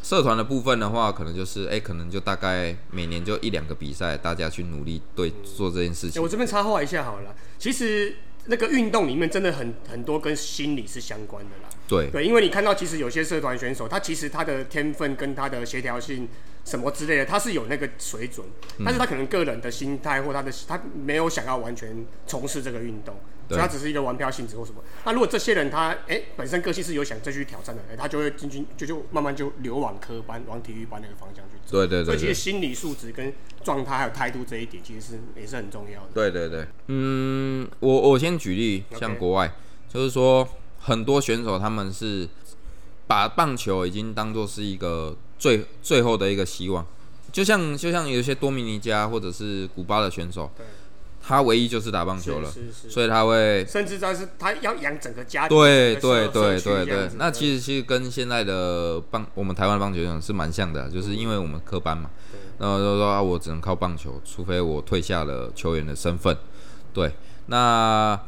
[0.02, 6.22] 社团的部分的话，可能就是哎，可能就大概每年就一两个比赛，大家去努力对做这件事情。
[6.22, 8.16] 我这边插话一下好了，其实
[8.48, 11.70] 那个运动里面真的很很多跟心理是相关的啦。
[11.88, 16.28] 对对，因为你看到其实有些社团选手，他其实他的天分跟他的协调性。
[16.66, 18.46] 什么之类的，他是有那个水准，
[18.84, 23.16] 但是他可能个人的心态或他的他没有想要完全从事这个运动，
[23.48, 24.84] 所以他只是一个玩票性质或什么。
[25.06, 31.78] 那如果这些人他哎本身个性是有想再去挑战的，哎他就会进军就就慢慢就流往科班往体育班那个方向去走。
[31.78, 32.06] 对对对。
[32.06, 33.34] 所以其实心理素质跟
[33.64, 36.08] 状态还有态度这一点其实是也是很重要的。
[36.14, 36.68] 对对对。
[36.88, 39.54] 嗯，我我先举例，像国外
[39.88, 40.48] 就是说
[40.80, 42.28] 很多选手他们是
[43.06, 45.16] 把棒球已经当做是一个。
[45.40, 46.84] 最最后的一个希望，
[47.32, 50.50] 就像就像有些多米尼加或者是古巴的选手，
[51.28, 52.50] 他唯一就是打棒球了，
[52.88, 57.10] 所以他会甚至他是他要养整个家庭，对对对对对。
[57.18, 62.10] 那其实其实跟现在的棒我们台湾棒球员是蛮像的，就是因为我们科班嘛，
[62.60, 66.38] 然后就说啊，我只能靠棒球，除非我退下了球员的身份。
[66.94, 67.12] 对，
[67.48, 68.20] 那。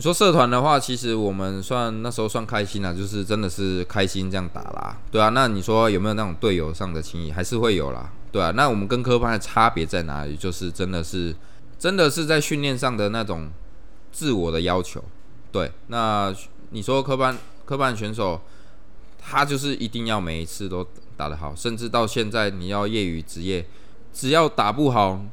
[0.00, 5.30] 你说社团的话，其实我们算那时候算开心啦，就是真的是开心这样打啦，对啊。
[5.30, 8.52] 那你说有没有那种队友上的情谊，还是会有啦，对啊。
[8.52, 10.36] 那我们跟科班的差别在哪里？
[10.36, 11.34] 就是真的是，
[11.78, 13.50] 真的是在训练上的那种
[14.10, 15.02] 自我的要求，
[15.52, 15.70] 对。
[15.86, 16.34] 那
[16.70, 18.40] 你说科班科班选手，
[19.18, 20.86] 他就是一定要每一次都
[21.16, 23.64] 打得好，甚至到现在你要业余职业，
[24.12, 25.24] 只要打不好。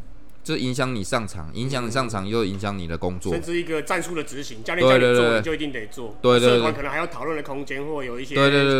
[0.46, 6.16] 就影响你上场，影响你上场又影响你的工作，甚至一个战术的执行，教练叫你做，你就一定得做。
[6.22, 8.36] 对对对，社团可能还要讨论的空间，或有一些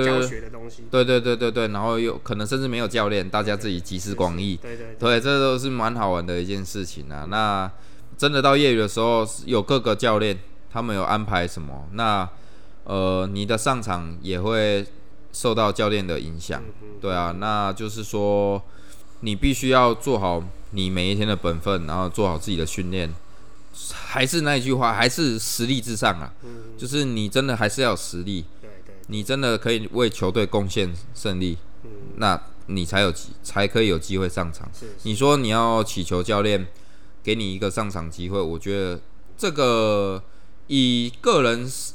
[0.06, 0.84] 教学的东西。
[0.92, 4.58] 对对对对对，然后有可能甚至没有教练，大家自己集思广益。
[4.58, 7.26] 对对对，这都是蛮好玩的一件事情啊。
[7.28, 7.70] 那
[8.16, 10.38] 真的到业余的时候，有各个教练，
[10.72, 11.88] 他们有安排什么？
[11.94, 12.30] 那
[12.84, 14.86] 呃，你的上场也会
[15.34, 16.62] 受到教练的影响。
[17.02, 18.62] 对啊，那就是说，
[19.22, 20.44] 你必须要做好。
[20.72, 23.14] 你每一天的本分，然后做好自己的训练，
[23.94, 26.34] 还是那一句话，还是实力至上啊。
[26.44, 28.44] 嗯，就是你真的还是要有实力。
[28.60, 28.96] 对对。
[29.08, 34.70] 你真的可以为球队贡献胜利，嗯，那你才有机，才可以有机会上场。
[34.78, 34.98] 是。
[35.04, 36.68] 你说你要祈求教练
[37.24, 39.00] 给你一个上场机会，我觉得
[39.38, 40.22] 这个
[40.68, 41.94] 以个人私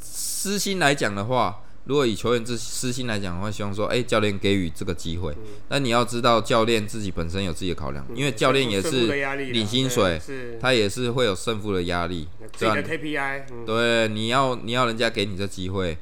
[0.00, 1.58] 私心来讲的话。
[1.86, 5.32] 如果以球员自私心来讲，的话希望说，哎，教练给予这个机会。
[5.68, 9.06] 那你要知道，教练自己本身有自己的考量，因为教练也是
[9.52, 10.20] 领薪水，
[10.60, 12.26] 他也是会有胜负的压力。
[12.52, 13.42] 自己的 KPI。
[13.64, 15.96] 对，你要你要人家给你这机会，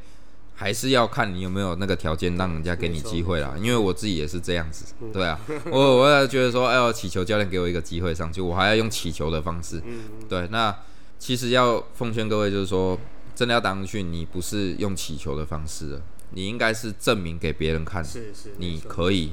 [0.55, 3.55] 还是要看你有没有那个条件让人家给你机会啦。
[3.61, 5.39] 因为我自己也是这样子，对啊，
[5.71, 9.83] 我我也觉得说，哎呦，祈求教练给我一个机会上去，我还要用祈求的方式。
[10.31, 10.75] 对，那
[11.19, 12.99] 其实要奉劝各位，就是说。
[13.35, 19.33] 真的要打上去，你不是用祈求的方式了，你应该是证明给别人看，是是，你可以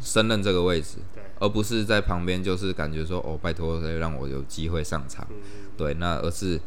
[0.00, 0.98] 胜任这个位置，
[1.38, 5.26] 而不是在旁边就是感觉说哦，拜托让我有机会上场，
[5.76, 6.60] 对，那而是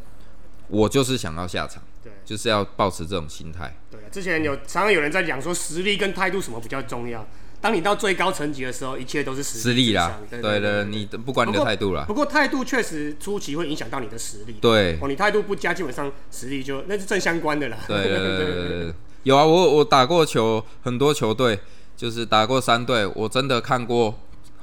[0.68, 3.76] 我就是想要下场，对，就是要保持这种心态。
[3.90, 7.26] 对，之前有常常有人在讲说实力跟态度什么比较重要。
[7.60, 10.20] 当你到最高层级的时候，一切都是实力啦。
[10.30, 12.04] 对对，你不管你的态度啦。
[12.06, 14.56] 不过态度确实初期会影响到你的实力。
[14.60, 17.78] 对哦，你态度不佳，基本上实力就那是正相关的啦。
[17.88, 18.46] 对对对对
[18.84, 21.58] 对，有啊，我我打过球，很多球队
[21.96, 24.14] 就是打过三队，我真的看过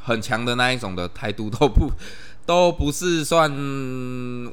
[0.03, 1.91] 很强的那一种的态度都不
[2.45, 3.51] 都不是算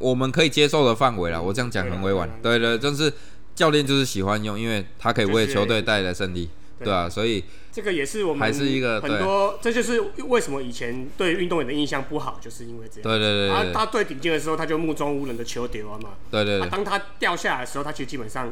[0.01, 1.41] 我们可以接受的范围了。
[1.41, 2.29] 我这样讲很委婉。
[2.43, 3.13] 对对，就是
[3.55, 6.49] 教练就是喜欢用，因为他可以为球队带来胜利。
[6.83, 13.03] 对啊，所以这个也是我们还是一个很多，这就是为什么以前对运动员的印象不好，就是因为这样。
[13.03, 13.51] 对对对。
[13.51, 16.11] 他他最顶尖的时候，他就目中无人的球丢啊嘛。
[16.31, 16.69] 对对啊。
[16.71, 18.51] 当他掉下来的时候，他其实基本上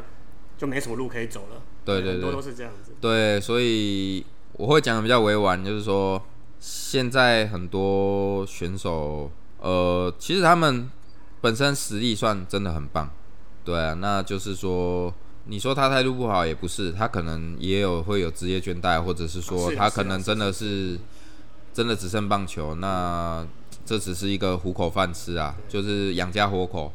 [0.57, 1.61] 就没什么路可以走了。
[1.83, 2.11] 对对对。
[2.13, 2.91] 很多都是这样子。
[3.01, 6.21] 对，所以我会讲的比较委婉，就是说
[6.59, 10.87] 现在很多选手，呃，其实他们
[11.41, 13.09] 本身实力算真的很棒。
[13.65, 15.11] 对啊，那就是说。
[15.49, 20.99] 你说他态度不好也不是，他可能也有会有职业倦怠，或者是说他可能真的是
[21.73, 23.43] 真的只剩棒球，那
[23.83, 26.93] 这只是一个糊口饭吃啊，就是养家活口。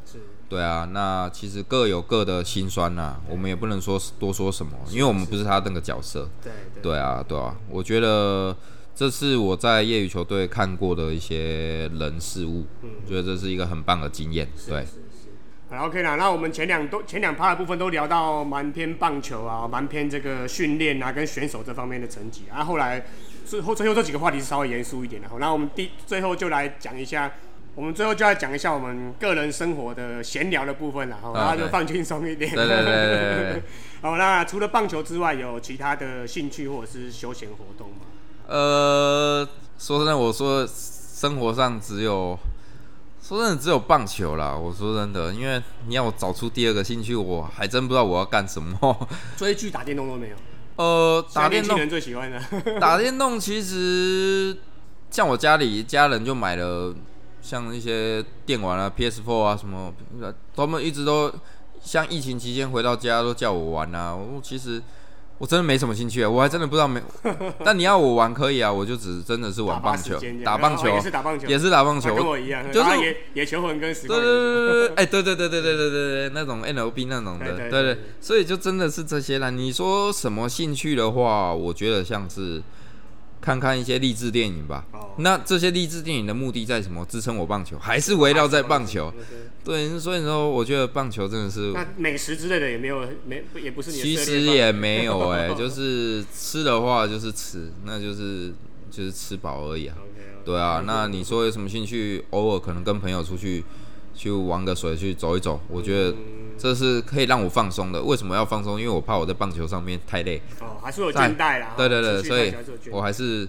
[0.49, 6.29] 对啊，那其实各有各的辛酸呐，我们也不能说多说什么，因为我们不是他那个角色。
[6.41, 8.57] 对对啊，对啊，我觉得
[8.95, 14.49] 这是我在业余球队看过的一些人事物，我觉得这是一个很棒的经验。
[14.69, 14.87] 对。
[15.79, 22.65] OK 啦，那我们前两都前两趴的部分都聊到蛮偏棒球啊，蛮偏这个训练啊，跟选手这方面的成绩啊。
[22.65, 23.05] 后来
[23.47, 27.31] 最后最后这几个话题是稍微严肃一点的，好，那我们第最后就来讲一下，
[27.75, 32.55] 我们最后就要讲一下我们个人生活的闲聊的部分了，然后就放轻松一点。
[32.55, 33.63] 对对对对。
[34.03, 38.07] 好，那除了棒球之外，有其他的兴趣或者是休闲活动吗？
[38.47, 42.39] 呃，说真的，我说生活上只有。
[43.27, 44.55] 说真的，只有棒球啦。
[44.55, 49.09] 我说真的，因为你要我找出第二个兴趣，我还真不知道我要干什么。
[49.35, 50.37] 追剧、打电动都没有。
[50.77, 52.39] 呃，打电动最喜欢的。
[52.79, 54.55] 打电动其实
[55.11, 56.95] 像我家里家人就买了
[57.41, 59.91] 像一些电玩啊，PS4 啊什么，
[60.55, 61.33] 他们一直都
[61.83, 64.15] 像疫情期间回到家都叫我玩啊。
[64.15, 64.83] 我其实。
[65.45, 66.99] 我真的没什么兴趣啊，我还真的不知道没。
[67.63, 79.51] 但你要我玩可以啊，我就只真的是玩棒球，打棒球也是打棒球，也是打棒球，跟我一样，就是野野球魂跟实对对对对对，哎，对对对对对对对对，那种 N L B 那种的，对对，所以就真的是这些了。
[79.51, 82.63] 你说什么兴趣的话，我觉得像是。
[83.45, 84.87] 看看一些励志电影吧。
[85.19, 87.05] 那这些励志电影的目的在什么？
[87.05, 89.13] 支撑我棒球，还是围绕在棒球？
[89.63, 91.71] 对，所以说我觉得棒球真的是。
[91.73, 93.93] 那美食之类的也没有，没也不是。
[93.93, 98.55] 其实也没有哎， 就是吃的话就是吃，那就是
[98.91, 99.95] 就是吃饱而已啊。
[100.43, 102.25] 对啊，那你说有什么兴趣？
[102.31, 103.63] 偶尔可能跟朋友出去
[104.15, 106.17] 去玩个水，去走一走，我觉得。
[106.59, 108.03] 这是可以让我放松的。
[108.03, 108.81] 为什么要放松？
[108.81, 110.41] 因为我怕我在棒球上面太累。
[110.61, 111.75] 哦，还是有倦怠啦。
[111.77, 112.55] 对对对，所以
[112.91, 113.49] 我还是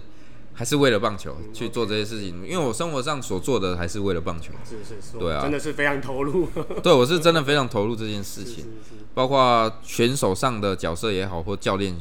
[0.54, 2.46] 还是为了棒球去做这些事情。
[2.46, 4.52] 因为我生活上所做的还是为了棒球。
[4.64, 5.18] 是是是。
[5.18, 6.48] 对啊，真的是非常投入。
[6.82, 8.66] 对，我是真的非常投入这件事情。
[9.14, 11.96] 包括选手上的角色也好，或教练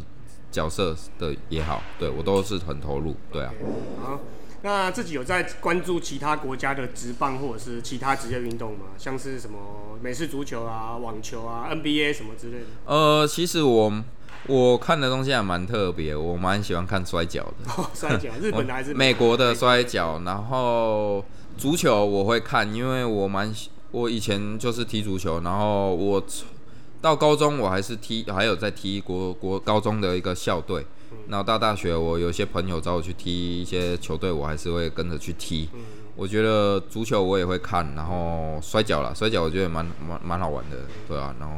[0.51, 3.15] 角色的也好，对我都是很投入。
[3.31, 3.53] 对啊。
[4.01, 4.19] 好。
[4.65, 8.87] 那自己有在关注其他国家的职棒或者是其他职业运动吗？
[8.97, 9.59] 像是什么
[10.01, 12.65] 美式足球啊、网球啊、NBA 什么之类的？
[12.87, 13.93] 呃，其实我
[14.47, 17.71] 我看的东西还蛮特别，我蛮喜欢看摔跤的。
[17.77, 20.19] 哦摔跤，日本的还是美国的摔跤？
[20.25, 21.23] 然后
[21.59, 23.53] 足球我会看，因为我蛮
[23.91, 26.25] 我以前就是踢足球，然后我
[27.01, 30.83] 到高中我还是踢，还有在踢国国高中的一个校队。
[31.27, 35.69] 那到大学，我有些朋友找我去踢一些球队，我还是会跟着去踢。
[36.15, 41.55] 我觉得足球我也会看，然后摔跤啦，摔跤我觉得蛮蛮蛮好玩的，对啊，然后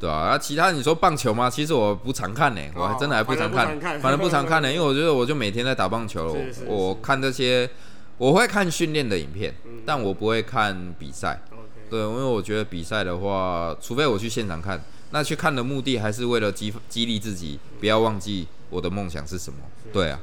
[0.00, 1.50] 对啊，那其他你说棒球吗？
[1.50, 6.34] 其实我不常看呢，我还真的还不常看，反正不常看呢， 因为我觉得我就每天在打棒球，
[6.66, 7.68] 我看这些，
[8.16, 11.42] 我会看训练的影片，但我不会看比赛。
[11.90, 14.82] 对，因为我觉得比赛的话，除非我去现场看，
[15.14, 18.48] 那去看的目的还是为了激激励自己，不要忘记。
[18.68, 19.60] 我的梦想是什么？
[19.92, 20.18] 对啊，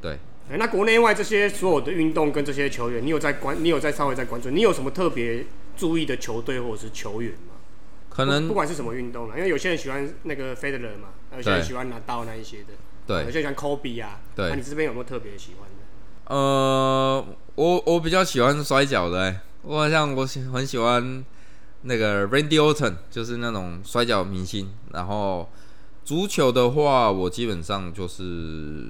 [0.00, 0.12] 对。
[0.48, 3.56] 哎，那国内外这些所有的运动跟这些球员，你有在关？
[3.64, 4.48] 你有在稍微在关注？
[4.50, 5.44] 你有什么特别
[5.76, 7.56] 注意的球队或者是球员吗？
[8.08, 12.74] 可能不管是什么运动了，因为有些人喜欢那个 Federer 嘛，有些人喜欢拿刀那一些的，
[13.08, 14.20] 对，有些人喜欢 Kobe 啊。
[14.36, 16.36] 对，那你这边有没有特别喜欢的？
[16.36, 21.24] 呃，我我比较喜欢摔跤的，我好像我喜很喜欢
[21.82, 25.48] 那个 Randy Orton，就是那种摔跤明星，然后。
[26.04, 28.86] 足球的话，我基本上就是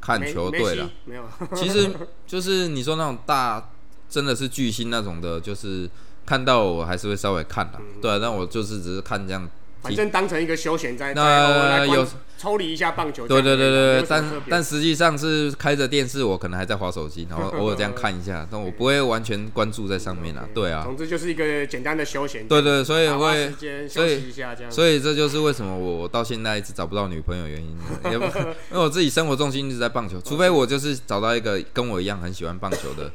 [0.00, 0.88] 看球队了。
[1.06, 1.24] 没有，
[1.56, 1.90] 其实
[2.24, 3.70] 就是你说那种大，
[4.08, 5.90] 真的是巨星那种的，就是
[6.24, 7.80] 看到我还是会稍微看的。
[8.00, 9.50] 对，啊但我就是只是看这样。
[9.82, 12.06] 反正当成一个休闲在那有
[12.42, 13.28] 抽离一下棒球。
[13.28, 20.44] 对对对对，但但实际上是开着电视，我可能还在划手机，然后 偶尔这样看一下，但我不会完全关注在上面啊。
[20.52, 20.82] 对啊。
[20.84, 22.48] 总之就是一个简单的休闲。
[22.48, 23.52] 对对，所以会
[23.88, 24.72] 休息一下这样。
[24.72, 27.78] 所以这就是为什么我到现在一直找不到女朋友原因，
[28.10, 28.28] 因为
[28.70, 33.08] 我自己生活重心一直在棒球，除非我就是找到一个跟我一样很喜欢棒球的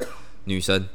[0.45, 0.87] 女生。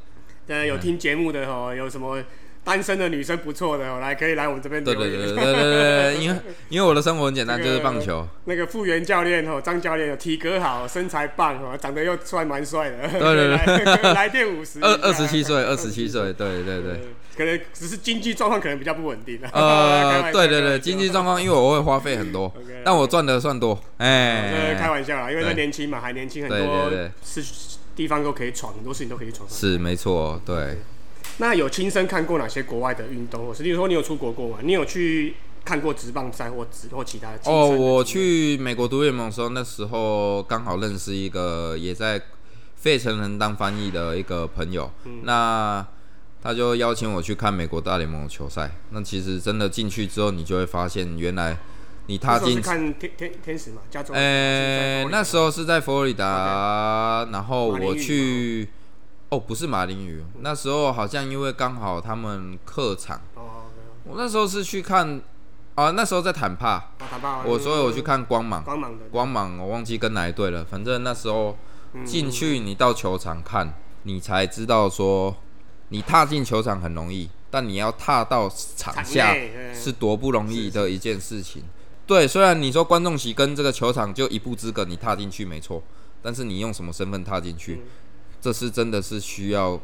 [0.47, 2.19] 对，有听节目的哦，有什么？
[2.65, 6.37] 单身的女生不错的，来可以来我们这边对对对对对对，因为
[6.71, 8.27] 因为我的生活很简单，就是棒球。
[8.45, 13.09] 那个复原教练哦，张教练体格好，身材棒哦，长得又帅蛮帅的。
[13.09, 13.57] 对对
[13.97, 14.79] 对， 来电五十。
[14.81, 17.01] 二二十七岁，二十七岁， 对对对。
[17.35, 19.41] 可能只是经济状况可能比较不稳定。
[19.53, 22.53] 呃，对对对，经济状况，因为我会花费很多，
[22.85, 23.77] 但我赚的算多。
[23.97, 26.91] 哎，开玩笑啦，因为他年轻嘛，还年轻，很多
[27.25, 27.43] 是
[27.97, 29.49] 地方都可以闯，很多事情都可以闯。
[29.49, 30.77] 是没错，对。
[31.39, 33.47] 那有亲身看过哪些国外的运动？
[33.47, 34.59] 或是例如说，你有出国过吗？
[34.63, 37.39] 你有去看过职棒赛或职或其他的？
[37.47, 42.21] 哦，我去美国读联盟的时候，那时候刚好认识一个也在
[42.77, 44.91] 费城人当翻译的一个朋友，
[45.23, 45.85] 那
[46.43, 48.71] 他就邀请我去看美国大联盟的球赛。
[48.91, 51.57] 那其实真的进去之后，你就会发现，原来
[52.07, 54.13] 你踏进看天天天使嘛，加州。
[54.15, 58.69] 呃，那时候是在佛罗里达，然后我去。
[59.33, 63.19] 哦，不是马林鱼，那时候好像因为刚好他们客场，
[64.05, 65.23] 我那时候是去看，
[65.75, 66.91] 啊，那时候在坦帕，
[67.47, 71.57] 我所以我去看光芒，光芒的，光芒，我忘记跟哪一队了，反正那时候
[72.05, 75.35] 进去，你到球场看，你才知道说，
[75.89, 79.35] 你踏进球场很容易，但你要踏到场下
[79.73, 81.63] 是多不容易的一件事情。
[82.07, 85.83] 对，虽然你说观众席跟这个球场就一步之隔，你踏进去没错，
[86.21, 87.81] 但是你用什么身份踏进去？
[88.43, 89.81] 这是真的是需要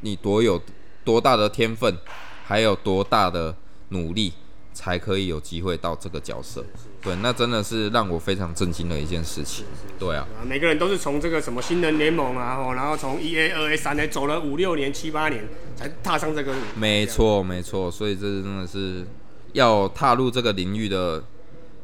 [0.00, 0.60] 你多有
[1.04, 1.96] 多大的天分，
[2.44, 3.54] 还有多大的
[3.90, 4.32] 努力，
[4.72, 6.64] 才可以有机会到这个角色。
[7.00, 9.64] 对，那真的是让我非常震惊的一件事情。
[9.96, 16.52] 对啊，每个人都是从这个什么新人联盟啊，然后从一 A、二 A、三 A 走了五六年、七八年，才踏上这个。
[16.74, 17.88] 没错，没错。
[17.88, 19.06] 所以这真的是
[19.52, 21.22] 要踏入这个领域的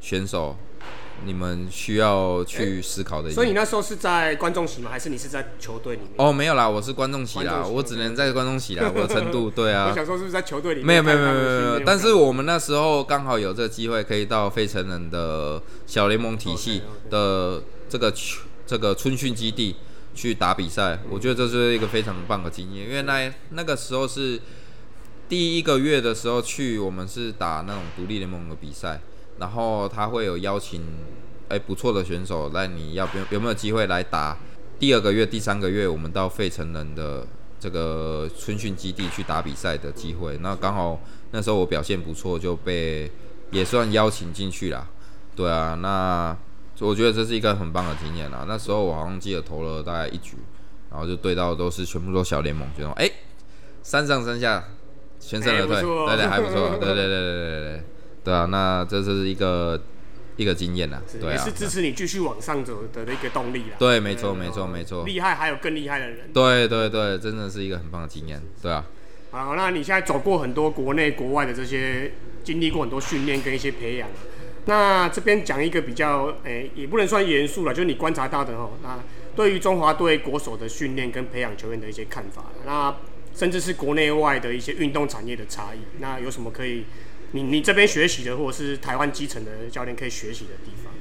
[0.00, 0.56] 选手。
[1.24, 3.30] 你们需要去思考的。
[3.30, 4.90] 所以你那时候是在观众席吗？
[4.90, 6.10] 还是你是在球队里面？
[6.16, 8.90] 哦，没有啦，我是观众席啦，我只能在观众席啦。
[8.94, 9.88] 我的程度， 对啊。
[9.90, 10.86] 我想说是不是在球队里面？
[10.86, 11.80] 没有没有没有没有没有。
[11.84, 18.12] 但是我们那时候刚好有这个机会，可以到费城人的小联盟体系的这个
[18.66, 19.76] 这个春训基地
[20.14, 20.98] 去打比赛。
[21.10, 24.40] 我觉得这是一个非常棒的经验，因为那那个时候是
[25.28, 29.00] 第一个月的时候去，我们是打那种独立联盟的比赛。
[29.40, 30.82] 然后他会有邀请，
[31.48, 34.36] 哎，不错的选手那，你要不有没有机会来打
[34.78, 37.26] 第二个月、第三个月，我们到费城人的
[37.58, 40.38] 这个春训基地去打比赛的机会？
[40.42, 41.00] 那刚好
[41.30, 43.10] 那时候我表现不错，就被
[43.50, 44.86] 也算邀请进去了。
[45.34, 46.36] 对啊，那
[46.80, 48.44] 我觉得这是一个很棒的经验啦。
[48.46, 50.36] 那时候我好像记得投了大概一局，
[50.90, 53.10] 然后就对到都是全部都小联盟，选手哎，
[53.82, 54.62] 三上三下
[55.18, 57.84] 全身而退，对对，还不错，对对对对对对。
[58.22, 59.80] 对啊，那这是一个
[60.36, 63.76] 一个经验呐，对啊，也是支持你继续往上走的一个动力啦。
[63.78, 65.04] 对，没错，没错，没错。
[65.04, 66.32] 厉害，还有更厉害的人。
[66.32, 68.84] 对对对，真的是一个很棒的经验，对啊。
[69.30, 74.08] 好，那你现在走过很多国内国外的这些，经历过很多训练跟一些培养。
[74.66, 78.72] 那这边讲一个比较，诶，也不能算严肃了，就是你观察到的哦。
[78.82, 78.98] 那
[79.34, 82.94] 对于中华队国手的训练跟培养球员的一些看法，那
[83.34, 86.84] 甚至是国内外的一些运动产业的差异，那有什么可以？
[87.32, 90.92] 你你这边学习的，或者是台湾基层的教练可以学习的地方？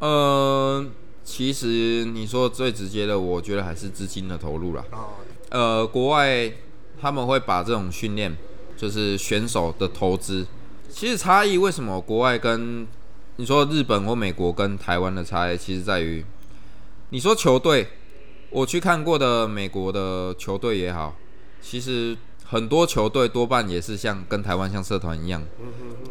[0.00, 0.84] 呃，
[1.22, 4.84] 其实你说最直接的，我觉得还是资金的投入啦。
[4.90, 5.10] 哦。
[5.50, 6.52] 呃，国外
[7.00, 8.36] 他们会把这种训练，
[8.76, 10.44] 就是选手的投资，
[10.88, 12.86] 其实差异为什么国外跟
[13.36, 16.24] 你说日本或美国跟台湾的差异，其实在于，
[17.10, 17.86] 你说球队，
[18.50, 21.16] 我去看过的美国的球队也好，
[21.62, 22.16] 其实。
[22.46, 25.42] 很多球队多半也是像跟台湾像社团一样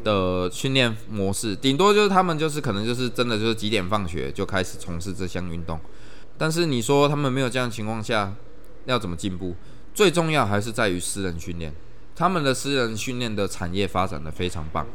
[0.03, 5.79] 的训练模式，顶多就是他们就是可能就是真的就是几点放学就开始从事这项运动。
[6.37, 8.33] 但是你说他们没有这样情况下
[8.85, 9.55] 要怎么进步？
[9.93, 11.71] 最重要还是在于私人训练，
[12.15, 14.87] 他们的私人训练的产业发展的非常棒。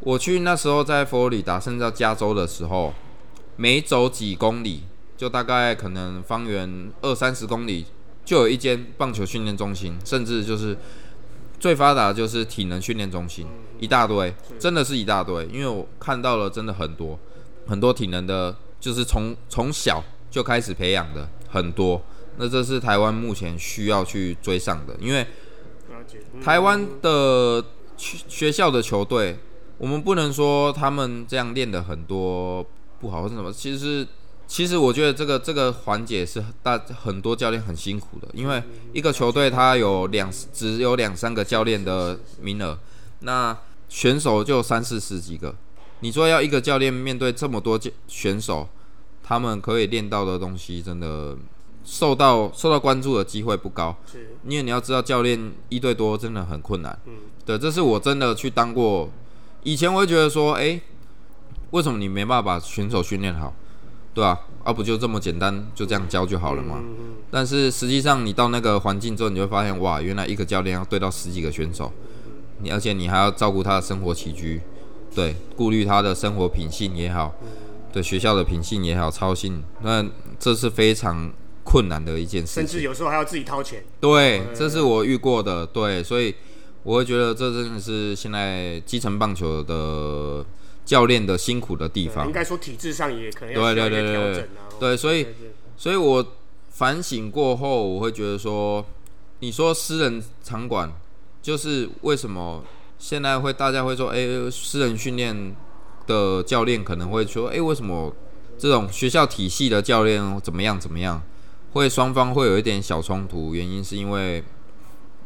[0.00, 2.94] 我去那时候在佛罗里达甚至到加州的时候，
[3.56, 4.84] 每走几公里
[5.14, 7.84] 就大概可能方圆二三十公里。
[8.30, 10.78] 就有一间棒球训练中心，甚至就是
[11.58, 13.44] 最发达的就是体能训练中心，
[13.80, 15.44] 一大堆，真的是一大堆。
[15.46, 17.18] 因为我看到了真的很多
[17.66, 20.00] 很多体能的，就是从从小
[20.30, 22.00] 就开始培养的很多。
[22.36, 25.26] 那这是台湾目前需要去追上的，因为
[26.40, 27.64] 台湾的
[27.96, 29.40] 学校的球队，
[29.76, 32.64] 我们不能说他们这样练的很多
[33.00, 34.06] 不好或者什么，其实是。
[34.50, 38.60] 其实我觉得这个这个环节是大很多教练很辛苦的，因为
[38.92, 42.76] 一个球队他有两只有两三个教练的名额，
[43.20, 43.56] 那
[43.88, 45.54] 选手就三四十几个。
[46.00, 47.78] 你说要一个教练面对这么多
[48.08, 48.68] 选手，
[49.22, 51.36] 他们可以练到的东西真的
[51.84, 56.98] 受到受到关注的机会不高，是，因为你要知道教练一对多真的很困难。
[57.06, 57.12] 嗯，
[57.46, 59.08] 对，这是我真的去当过。
[59.62, 60.80] 以前我会觉得说，哎，
[61.70, 63.54] 为什么你没办法把选手训练好？
[64.12, 66.82] 对啊，啊不就这么简单，就这样教就好了嘛。
[67.30, 71.92] 但是实际上你到那个环境之后，你会发现，哇，原来一个教练要对到十几个选手，
[72.58, 74.60] 你而且你还要照顾他的生活起居，
[75.14, 77.34] 对，顾虑他的生活品性也好，
[77.92, 80.04] 对学校的品性也好，操心，那
[80.38, 81.32] 这是非常。
[81.62, 83.84] 困难的一件事，甚至有时候还要自己掏钱。
[84.00, 85.64] 对，这是我遇过的。
[85.64, 86.34] 对，所以
[86.82, 90.44] 我会觉得这真的是现在基层棒球的
[90.84, 92.26] 教练的辛苦的地方。
[92.26, 94.68] 应该说体制上也可能要调整啊。
[94.78, 95.26] 对，所以，
[95.76, 96.26] 所以我
[96.68, 98.84] 反省过后，我会觉得说，
[99.40, 100.92] 你说私人场馆
[101.42, 102.64] 就是为什么
[102.98, 105.54] 现在会大家会说，哎，私人训练
[106.06, 108.14] 的教练可能会说，哎，为什么
[108.58, 111.22] 这种学校体系的教练怎么样怎么样？
[111.72, 114.42] 会双方会有一点小冲突，原因是因为，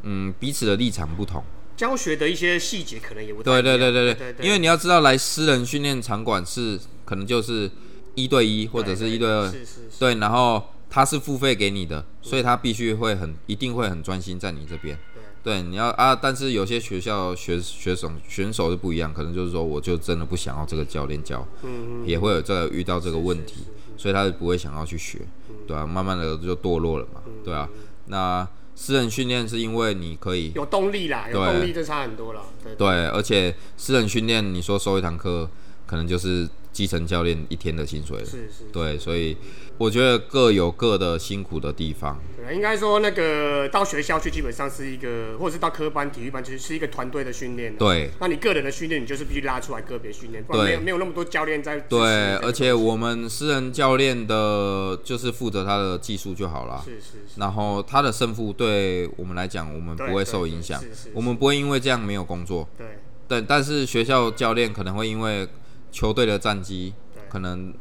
[0.02, 1.42] 嗯，彼此的立场不同，
[1.76, 3.60] 教学的一些细节可能也不对。
[3.62, 7.70] 对对对对对，因为你要知道，来私人训练场馆是可能就是
[8.14, 9.80] 一对一或者是一对二，是是。
[9.98, 14.98] 对，然后他是付费给你的，所以他必须会很一定会很专心在你这边。
[15.42, 23.56] 对，你要啊，但是有些学校学学生选手是不一样，可能就是说，我就真的不想要这个教练教，嗯嗯，也会有这个遇到这个问题，
[23.98, 25.20] 所以他就不会想要去学。
[25.66, 27.20] 对啊，慢慢的就堕落了嘛。
[27.44, 27.68] 对啊，
[28.06, 32.42] 那私人训练是因为你可以有动力啦，有动力就差很多了。
[32.76, 35.48] 对，而且私人训练，你说收一堂课，
[35.86, 38.24] 可能就是基层教练一天的薪水。
[38.24, 38.64] 是是。
[38.72, 39.36] 对，所以。
[39.78, 42.20] 我觉得各有各的辛苦的地方。
[42.36, 47.74] 对，应该说那个到学校去，基本上是一个，或者是到科班、体育班，其实是一个团队的训练。
[47.76, 48.10] 对。
[48.20, 51.80] 那你个人的训练，你就是必须拉出来个别训练，不然没有没有那么多教练在。
[51.80, 56.80] 对，而且我们私人教练的，就是负责他的技术就好了。
[56.84, 57.40] 是是是。
[57.40, 60.80] 然后他的胜负对我们来讲，我们不会受影响。
[61.12, 62.68] 我们不会因为这样没有工作。
[62.78, 62.86] 对。
[63.26, 65.48] 对，但是学校教练可能会因为
[65.90, 66.94] 球队的战绩，
[67.28, 67.74] 可能。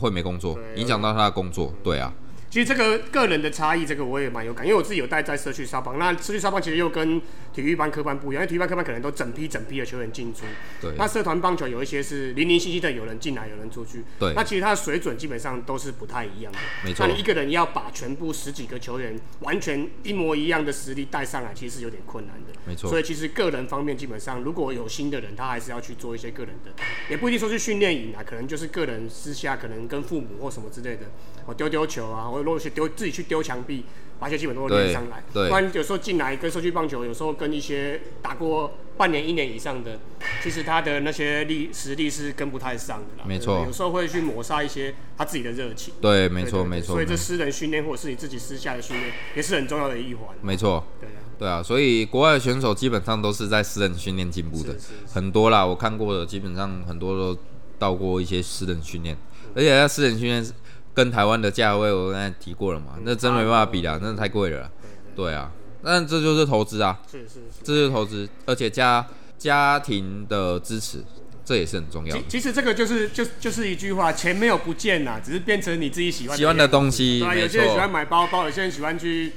[0.00, 2.12] 会没工作，影响到他的工作，对啊。
[2.50, 6.00] 其实这个个人的差异，这个我也蛮有感，因为我自己有带在社区沙邦。
[6.00, 7.22] 那社区沙邦其实又跟
[7.54, 10.44] 体育班、科班不一样，因为体育班、科班可能都整批整批的球员进出。
[10.80, 10.92] 对。
[10.98, 14.02] 那社团棒球有一些是零零星星的，有人进来，有人出去。
[14.18, 14.34] 对。
[14.34, 16.58] 那其实它的水准基本上都是不太一样的。
[16.84, 17.06] 没错。
[17.06, 22.58] 那你一个人要把全部十几个球员完全一模一样的实力带上来，其实是有点困难的。
[22.66, 22.90] 没错。
[22.90, 26.72] 所以其实个人方面，基本上如果有新的人，他还是要去做一些个人的，
[27.08, 31.02] 也不一定说是训练营啊，可能就是个人私下可能跟父母或什么之类的。
[31.46, 33.84] 我丢丢球啊，或者如果去丢自己去丢墙壁，
[34.18, 35.22] 把一些基本都练上来。
[35.32, 39.98] 对，不然有时候进来跟社区棒球，有时候跟一些打过半年、一年以上的，
[40.42, 43.24] 其实他的那些力实力是跟不太上的啦。
[43.26, 45.94] 没错，有时候会去抹杀一些他自己的热情。
[46.00, 46.94] 对，没错，没错。
[46.94, 50.28] 所以这私人训练或者是你自己私下的训练，也是很重要的一环。
[50.42, 50.84] 没错。
[51.00, 51.12] 对啊。
[51.38, 54.76] 对啊，所以国外的选手基本上都是在私人训练进步的，
[55.10, 55.64] 很多啦。
[55.64, 57.40] 我看过的基本上很多都
[57.78, 59.16] 到过一些私人训练，
[59.54, 60.46] 而且在私人训练。
[60.94, 64.70] 跟台湾的价位，我刚才提过了嘛，那真没办法比啦，那太贵了。
[65.16, 65.50] 对啊，
[65.82, 69.06] 但这就是投资啊，是是是，这就是投资，而且家
[69.38, 71.04] 家庭的支持，
[71.44, 72.16] 这也是很重要。
[72.28, 77.20] 其实这个就是就就是一句话，钱没有不见呐，只是变成你自己喜欢喜欢的东西。
[77.20, 79.32] 对，有些人喜欢买包包，有些人喜欢去。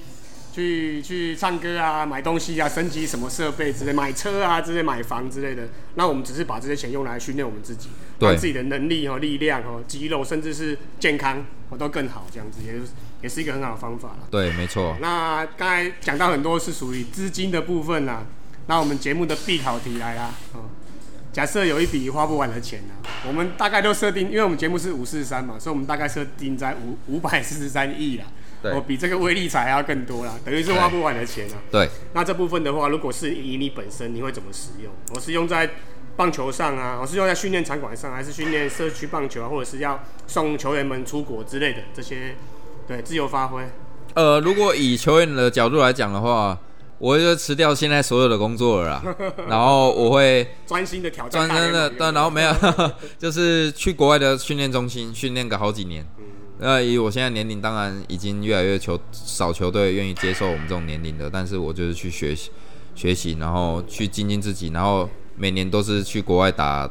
[0.54, 5.68] 去去唱歌啊，买东西啊，升级什么设备之类，买车啊之类，买房之类的。
[5.96, 7.90] 那我们只是把这些钱用来训练我们自己，
[8.20, 12.28] 让自己的能力和力量和肌肉，甚至是健康，我都更好。
[12.32, 12.74] 这样子也
[13.24, 14.28] 也是一个很好的方法了。
[14.30, 14.96] 对，没错。
[15.02, 18.24] 那刚才讲到很多是属于资金的部分啦。
[18.68, 20.36] 那我们节目的必考题来啦。
[20.54, 20.70] 哦，
[21.34, 22.94] 假设有一笔花不完的钱呢，
[23.28, 28.26] 我们大概都设定，因为我们节目是五四三嘛，所以我们大概设定在五五百四十三亿啦。
[28.64, 31.58] 我比这个威力彩还要更多啦，等于是花不完的钱啊。
[31.72, 31.90] 对。
[32.14, 34.94] 那这部分的话，如果是以你本身，你会怎么使用？
[35.14, 35.70] 我是用在
[36.16, 42.36] 棒球上啊，我是用在训练场馆上，还是训练社区棒球啊，或者是要送球员们出国之类的这些？
[42.88, 43.64] 对，自由发挥。
[44.14, 46.58] 呃，如果以球员的角度来讲的话，
[47.00, 49.16] 我就辞掉现在所有的工作了啦，
[49.50, 51.50] 然后我会专心的挑战。
[51.50, 52.54] 专心的，但，然后没有，
[53.18, 56.06] 就是去国外的训练中心训练个好几年。
[56.64, 62.50] 那以我现在年龄，当然已经越来越球少球队愿意接受我们这种年龄的，但是我就是去学习
[62.96, 66.90] 学习，然后去精进自己，然后每年都是去国外打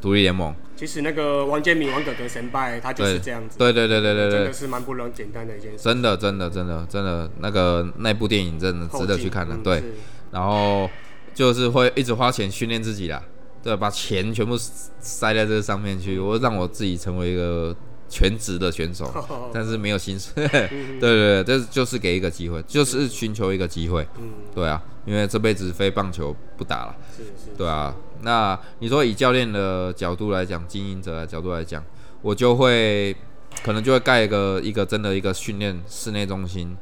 [0.00, 0.54] 独立联盟。
[0.74, 3.58] 其实那个王建民、王哥哥神拜，他就是这样子。
[3.58, 5.78] 对对对对对对，真的是蛮不容简单的一件事。
[5.84, 9.54] 真的真的真的真的，那个那部电影真的值得去看的。
[9.58, 9.82] 对，
[10.30, 10.88] 然后
[11.34, 13.22] 就是会一直花钱训练自己啦，
[13.62, 17.76] 对，把钱全部塞在这个上面去，我让我自己成为一个。
[18.12, 19.10] 全职的选手，
[19.54, 20.34] 但是没有薪水。
[20.46, 24.06] 对对对，这就是给一个机会，就是寻求一个机会。
[24.54, 26.94] 对啊，因为这辈子非棒球不打了。
[27.56, 31.82] 对啊，那你说以教练的角度来讲，经营者的角度来讲，
[32.20, 33.16] 我就会
[33.64, 36.76] 可能就会盖一个一个真的一个训练室内中心，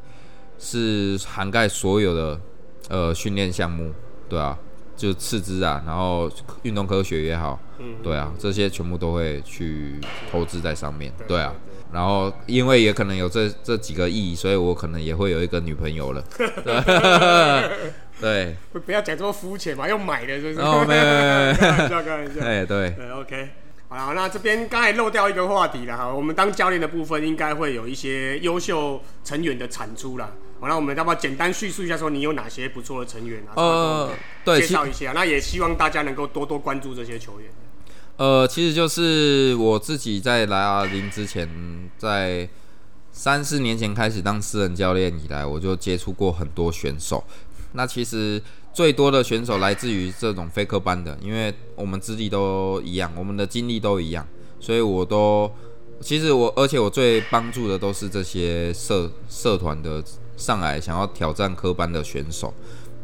[0.59, 2.41] 是涵盖所有的
[2.89, 3.93] 呃训练项目。
[4.28, 4.59] 对啊。
[5.01, 6.30] 就次之啊，然后
[6.62, 9.98] 运动科学也好，嗯对啊，这些全部都会去
[10.30, 11.55] 投资在上面，对啊。
[11.90, 16.22] 然后因为也可能有这这几个亿，所以我可能也会有一个女朋友了。
[18.20, 20.61] 对， 不要讲这么肤浅嘛，用买的，就是。
[20.61, 21.03] 哦，没有，
[21.55, 22.44] 开玩笑，开玩笑。
[22.44, 22.90] 哎，对。
[22.90, 23.48] 对，OK。
[23.88, 30.30] 好了，那这边刚才漏掉一个话题了哈，我们当教练的部分应该会有一些优秀成员的产出了。
[30.61, 33.52] 好，那我们要不要简单叙述一下，说你有哪些不错的成员啊？
[33.56, 34.11] 呃，
[34.44, 35.12] 对，介绍一下。
[35.14, 37.50] 那也希望大家能够多多关注这些球员。
[38.18, 41.48] 呃，其实就是我自己在来阿林之前，
[41.96, 42.46] 在
[43.11, 47.24] 三四年前开始当私人教练以来，我就接触过很多选手。
[47.72, 48.42] 那其实
[48.74, 54.28] 最多的选手来自于这种非科班的，因为我们资历都一样，我们的经历都一样，
[54.61, 55.50] 所以我都
[56.02, 60.04] 其实我，而且我最帮助的都是这些社社团的。
[60.41, 62.55] 上来想要挑战科班的选手，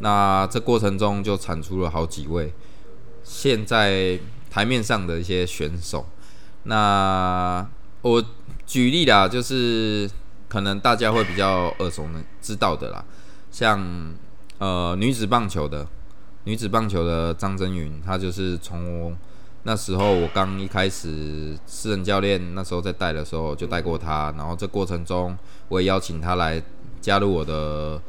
[0.00, 2.52] 那这过程中就产出了好几位
[3.22, 4.18] 现在
[4.50, 6.06] 台面上的一些选手。
[6.64, 7.64] 那
[8.00, 8.24] 我
[8.66, 10.10] 举例啦，就是
[10.48, 13.04] 可能大家会比较耳熟能知道的啦，
[13.50, 14.14] 像
[14.58, 15.86] 呃女子棒球的
[16.44, 19.14] 女子棒球的张真云，她就是从
[19.64, 25.36] 那时候我刚一开始私人教练那时候在带的时候就带过她，然后这过程中
[25.68, 26.62] 我也邀请她来。
[27.06, 28.02] 加入我的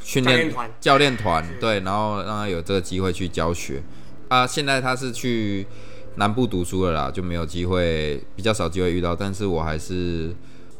[0.00, 3.82] 训练教练团，对，然后让他有这个机会去教学。
[4.28, 5.66] 啊，现在他是去
[6.14, 9.12] 南部读书了啦，就没有机会，比较少机会遇到。
[9.12, 10.32] 但是我还是，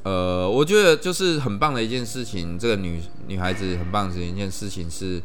[0.04, 2.56] 呃，我觉得就是很棒的一件事情。
[2.56, 5.20] 这个女女孩子很棒的一件事情是，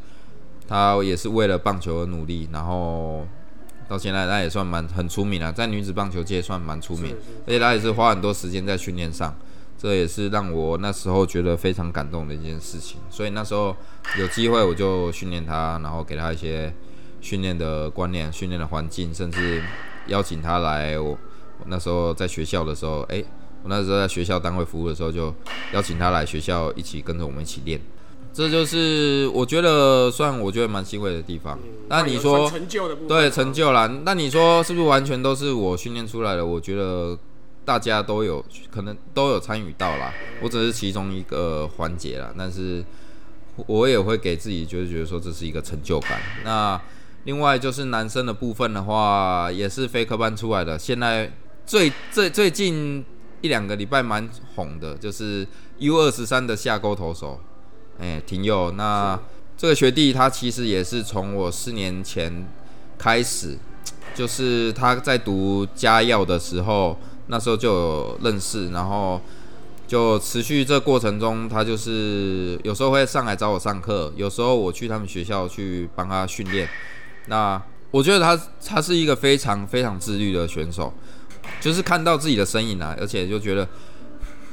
[0.68, 3.28] 她也是为了棒球而努力，然后
[3.88, 7.16] 到现在她也算蛮很出名了，在女子棒球界算蛮出名，
[7.46, 9.38] 而且她也是花很多时间在训练上。
[9.84, 13.76] 这也是让我那时候觉得非常感动的一件事情，所以那时候
[14.18, 16.74] 有机会我就训练他，然后给他一些
[17.20, 19.62] 训练的观念、训练的环境，甚至
[20.08, 20.98] 邀请他来。
[20.98, 21.18] 我
[21.68, 23.22] 那时候在学校的时候，哎，
[23.62, 25.36] 我那时候在学校单位服务的时候，就
[25.74, 27.78] 邀请他来学校一起跟着我们一起练。
[28.32, 31.60] 这就是我觉得算我觉得蛮欣慰的地方。
[31.90, 36.46] 那你说成就的对成就啦，那你说是不是完全都是我训练出来的？
[36.46, 37.20] 我觉得。
[37.66, 42.84] 大家都有可能都有参与到啦，我只是其中一个环节啦，但是
[43.68, 46.20] 我也会给自己就是觉得说这是一个成就感。
[46.44, 46.80] 那
[47.24, 51.32] 另外就是男生的部分的话，也是非科班出来的，现在
[51.66, 53.06] 最最最近
[53.40, 55.48] 一两个礼拜蛮红的，就是
[55.78, 57.40] U 二十三的下钩投手，
[57.98, 58.72] 哎，挺有。
[58.72, 59.18] 那
[59.56, 62.46] 这个学弟他其实也是从我四年前
[62.98, 63.58] 开始，
[64.14, 66.98] 就是他在读家药的时候。
[67.28, 69.22] 那时候就有认识，然后
[69.88, 76.68] 就持续这过程中，他就是有时候会上来找我上课，有时候我去他们学校去帮他训练。
[77.28, 77.62] 那
[77.92, 80.92] 我觉得他他是一个非常非常自律的选手，
[81.62, 83.68] 就是看到自己的身影啊，而且就觉得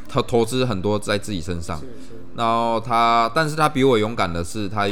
[0.08, 1.80] 他投资很多在自己身上。
[2.36, 4.88] 然后他，但是他比我勇敢的是，他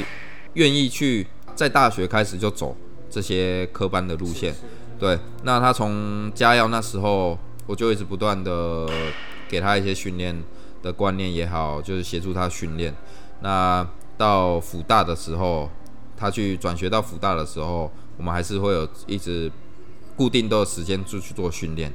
[0.55, 2.77] 愿意去在大学开始就走
[3.09, 4.55] 这些科班的路线。
[4.99, 7.39] 对，那他从嘉耀那时候。
[7.69, 8.89] 我就一直不断的
[9.47, 10.43] 给他一些训练
[10.83, 12.93] 的观念也好，就是协助他训练。
[13.43, 15.71] 那到辅大的时候，
[16.17, 19.53] 他去转学到辅大的时候，我们还是会有一直
[20.17, 21.93] 固定的时间就去做训练。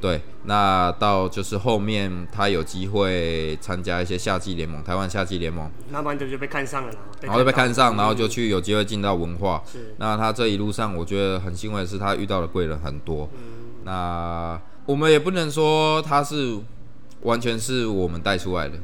[0.00, 9.62] 对，那到就是后面他有机会参加一些夏季联盟，台湾夏季联盟，那完全就被看上了，然后就被看上，然后就去有机会进到文化。
[9.98, 13.30] 那他这一路上，我觉得很欣慰的是，他遇到的贵人很多。
[13.84, 16.58] 那我们也不能说他是
[17.22, 18.74] 完全是我们带出来的，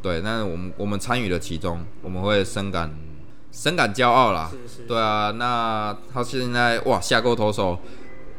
[0.00, 2.90] 对，但是我们我们参与了其中，我们会深感
[3.52, 4.50] 深感骄傲啦。
[4.88, 7.78] 对啊，那他现在哇下钩投手，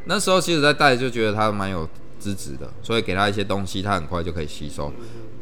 [0.05, 1.87] 那时候其实在带就觉得他蛮有
[2.17, 4.91] 资质的，所以给他一些东西，他很快就可以吸收。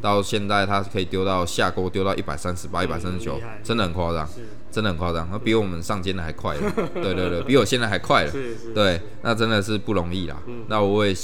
[0.02, 4.28] 到现在他可以丢到下钩丢到一百三十八、一百三十九，真的很夸张，
[4.70, 6.72] 真的很夸张，那比我们上肩的还快了。
[6.92, 8.32] 对对对，比我现在还快了。
[8.74, 10.36] 对，那真的是不容易啦。
[10.68, 11.16] 那我也。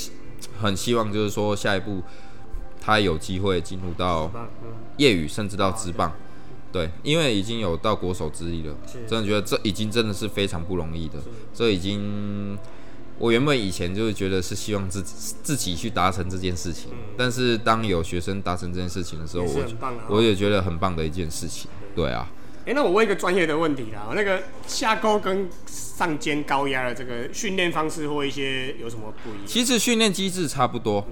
[0.61, 2.03] 很希望就是说下一步
[2.81, 4.31] 他有机会进入到
[4.97, 6.13] 业余，甚至到职棒，
[6.73, 8.75] 对，因为已经有到国手之一了，
[9.07, 11.19] 真的觉得这已经真的是非常不容易的，
[11.53, 12.57] 这已经
[13.19, 21.69] 我原本以前就是觉得是希望自己自己去达成这件事情，但是当有学生达成这件事情的时候，我我也觉得很棒的一件事情。
[21.97, 22.31] 对啊，
[22.69, 29.43] 哎，那我问一个专业的问题啦，那个下钩跟上肩高压的这个训练方式或一些有什么不一样？
[29.47, 31.03] 其实训练机制差不多，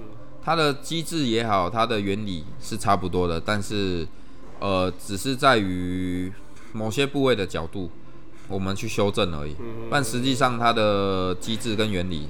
[0.44, 4.06] 它的机制也好，它的原理是差不多的，但是
[4.60, 6.30] 呃，只是在于
[6.72, 7.90] 某些部位的角度。
[8.48, 9.56] 我们去修正而已，
[9.90, 12.28] 但实际上它的机制跟原理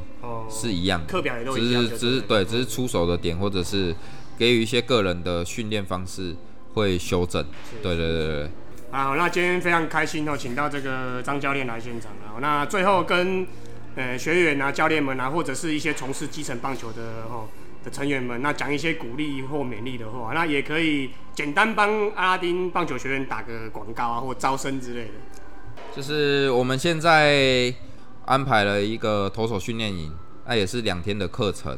[0.49, 3.95] 是一样，课表也都一样，只是只是对，只是出手的点或者是
[4.39, 6.35] 给予一些个人的训练方式
[6.73, 7.45] 会修正。
[7.83, 8.51] 对对对对。
[8.97, 12.41] 好，那今天非常开心哦，请到这个张教练来现场啊。
[12.41, 13.47] 那最后跟
[13.95, 17.47] 呃学员啊、教练们啊，或者是一些从事基层棒球的哦
[17.85, 25.13] 的成员们，那讲一些鼓励或勉励的话，那也可以简单帮阿拉丁棒球学院打个广告啊，或招生之类的。
[25.95, 27.75] 就是我们现在
[28.25, 30.11] 安排了一个投手训练营，
[30.47, 31.77] 那也是两天的课程。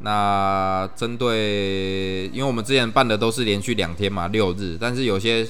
[0.00, 4.78] 那针对，因为我们之前办的都是连续两天嘛，六日。
[4.80, 5.46] 但是有些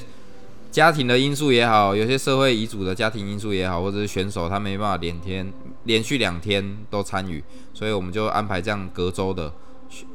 [0.75, 5.53] 家庭的因素也好，有些社会遗嘱的家庭因素也好，或者是选手他没办法连天
[5.85, 9.53] 连续两天都参与，所以我们就安排这样隔周的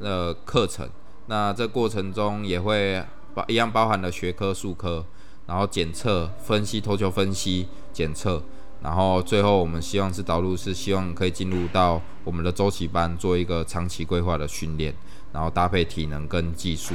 [0.01, 0.85] 呃课程。
[1.27, 3.01] 那这过程中也会
[3.33, 5.05] 包一样包含了学科、术科。
[5.47, 8.43] 然后检测、分析、投球分析、检测，
[8.83, 14.93] 然后最后我们希望是导入，是希望可以进入到我们的周期班做一个长期规划的训练，
[15.33, 16.93] 然后搭配体能跟技术，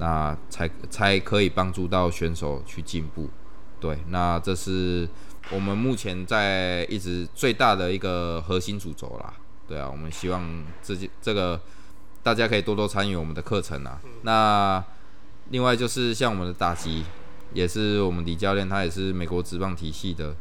[0.00, 3.30] 那才才可以帮助到选手去进步。
[3.78, 5.08] 对，那这是
[5.52, 9.32] 我们目前在一直最大的一个核心主轴啦。
[9.68, 11.60] 对啊，我们希望这这个
[12.24, 14.00] 大家可以多多参与我们的课程啊。
[14.22, 14.82] 那
[15.50, 17.04] 另外就是像我们的打击。
[17.52, 20.36] 也是我们李教练，他也是美国职棒体系的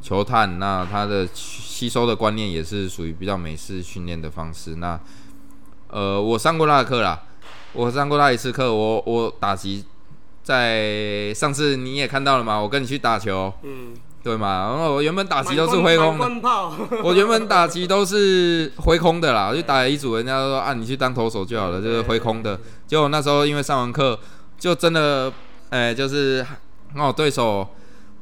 [0.00, 4.76] 球探，那他的吸收的观念也是属于比较美式训练的方式。
[4.76, 4.96] 那
[5.88, 7.20] 呃，我上过他的课啦，
[7.72, 9.84] 我上过他一次课，我我打击
[10.42, 14.68] 在上次你也看到了嘛，我跟你去打球，嗯，对嘛？
[14.68, 16.50] 然后我原本打击都是挥空的，
[17.02, 22.58] 我原本打击都是挥空的啦，就打了一组，人家说啊，你去当投手就好了，就是挥空的。
[22.86, 24.18] 结果那时候因为上完课，
[24.58, 25.32] 就真的。
[25.72, 26.46] 哎，就是
[26.94, 27.66] 哦，对手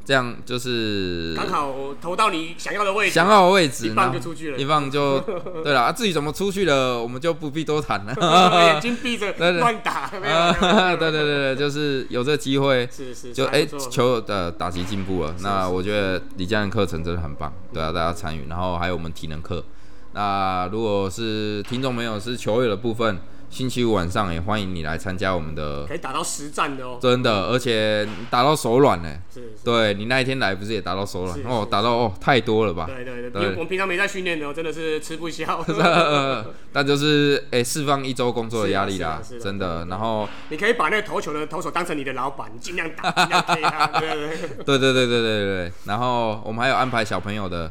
[0.05, 5.21] 这样就是刚好投到你想要的位置，想要的位置，一放就出去了，一放就
[5.63, 5.83] 对了。
[5.83, 8.63] 啊，至于怎么出去了，我们就不必多谈了。
[8.73, 15.35] 眼睛闭着 乱打， 对对对对，就是有这机会，是是，就哎球的打击进步了。
[15.41, 19.63] 那我觉得李教练课程真的很棒，对啊，大家参与，然后还有我们体能课。
[20.13, 23.19] 那如果是听众朋友是球友的部分。
[23.51, 29.13] 星期五晚上也欢迎你来参加我们的，可以打到实战的哦，真的，而且打到手软呢。
[29.35, 32.87] 是，对你那一天来不是也打到手软哦，打到哦太多了吧？
[32.87, 35.63] 对对对，因为我们平常没在训练的，真的是吃不消。
[36.73, 39.85] 但就是哎，释放一周工作的压力啦，真的。
[39.87, 43.87] 然后你可以把那个投球的投手当成你的老板，尽量打，尽量推他。
[43.99, 44.29] 对对
[44.65, 45.73] 对 对对对对对。
[45.87, 47.71] 然后我们还有安排小朋友的。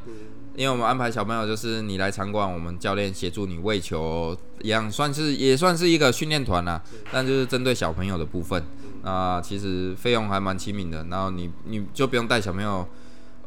[0.59, 6.83] 因为我们安排小朋友，就是你来场馆，我们教练协助你喂球，一样算是也算是一个训练团啦。
[7.13, 8.61] 但就是针对小朋友的部分，
[9.01, 11.05] 那其实费用还蛮亲民的。
[11.09, 12.85] 然后你你就不用带小朋友，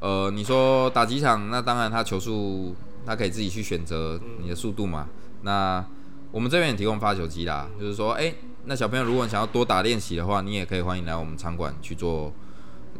[0.00, 5.06] 呃，你说打几场，那当然他球速他可以自己去选择你的速度嘛。
[5.42, 5.84] 那
[6.30, 8.32] 我们这边也提供发球机啦，就是说，哎，
[8.64, 12.32] 那小朋友如果想要多打练习的话，你也可以欢迎来我们场馆去做。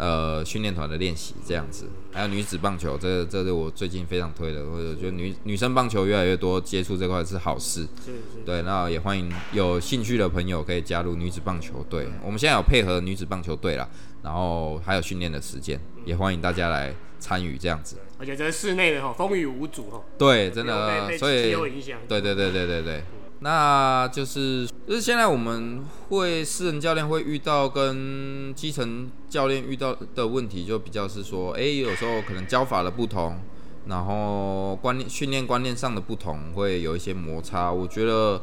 [0.03, 7.87] 呃，训练团的练习这样子，还有女子棒球，这这是我最近非常推的，或者觉得女女生棒球越来越多接触这块是好事。
[8.05, 8.43] 是是。
[8.45, 12.09] 对，那也欢迎有兴趣的朋友可以加入女子棒球队。
[12.25, 13.89] 我们现在有配合女子棒球队啦，
[14.25, 17.97] 然后还有训练的时间，也欢迎大家来参与这样子。
[18.19, 20.03] 而且这是室内的哈，风雨无阻哈。
[20.19, 21.55] 对，真的，所以
[22.09, 23.05] 对对对对对对。
[23.43, 33.41] 那就是，就是现在我们会私人教练会遇到跟基层教练遇到的问题，就比较是说，哎，有时候可能教法的不同，
[33.87, 37.73] 然后观念训练观念上的不同，会有一些摩擦。
[37.73, 38.41] 我觉得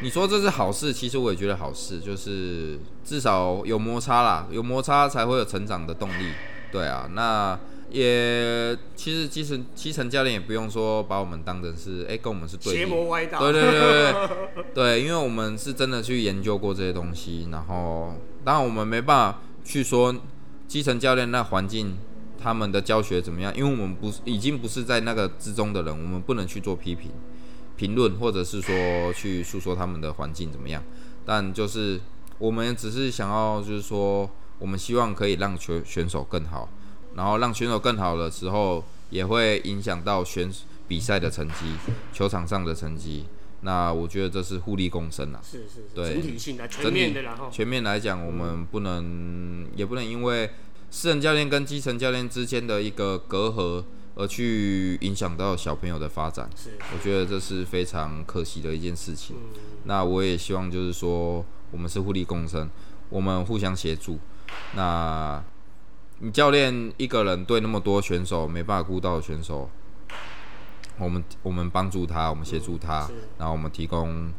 [0.00, 6.32] 你说这是好事，其实我也觉得好事，就是至少有摩擦啦，有摩擦才会有成长的动力。
[6.72, 7.58] 对啊，那。
[7.90, 18.14] 也其实基层基层教练也不用说把我们当成是哎跟我们是对邪魔歪道，对对对对 对，因为我们是真的去研究过这些东西，然后
[18.44, 20.14] 当然我们没办法去说
[20.68, 21.98] 基层教练那环境
[22.40, 27.10] 他们的教学怎么样，因为我们不是已经不是在那个之中的人，我们不能去做批评
[27.76, 30.80] 评论或者是说去诉说他们的环境怎么样，
[31.26, 32.00] 但就是
[32.38, 34.30] 我们只是想要就是说
[34.60, 36.68] 我们希望可以让球选手更好。
[37.20, 40.50] 然后让选手更好的时候，也会影响到选
[40.88, 41.76] 比赛的成绩、
[42.14, 43.26] 球场上的成绩。
[43.60, 45.40] 那我觉得这是互利共生啊。
[45.44, 50.48] 是是，对，整体性的、全面的，然后全面来讲，我们不能也不能因为
[50.90, 53.84] 私人教练跟基层教练之间的一个隔阂。
[54.16, 59.36] 而去影响到小朋友的发展，是，我觉得这是非常可惜的一件事情。
[59.84, 62.68] 那我也希望就是说，我们是互利共生，
[63.08, 64.18] 我们互相协助。
[64.74, 65.42] 那
[66.20, 69.68] 你教练一个人对那么多选手没办法顾到的选手，
[70.98, 73.08] 我们我们帮助他，我们协助他，
[73.38, 74.32] 然后我们提供，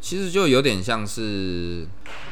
[0.00, 1.86] 其实就有点像是，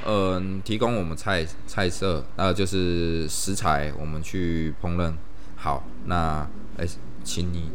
[0.04, 5.14] 嗯，提供我们菜菜色，呃，就是食材，我们去烹饪。
[5.56, 6.46] 好，那。
[6.76, 6.84] 哎，
[7.22, 7.70] 请你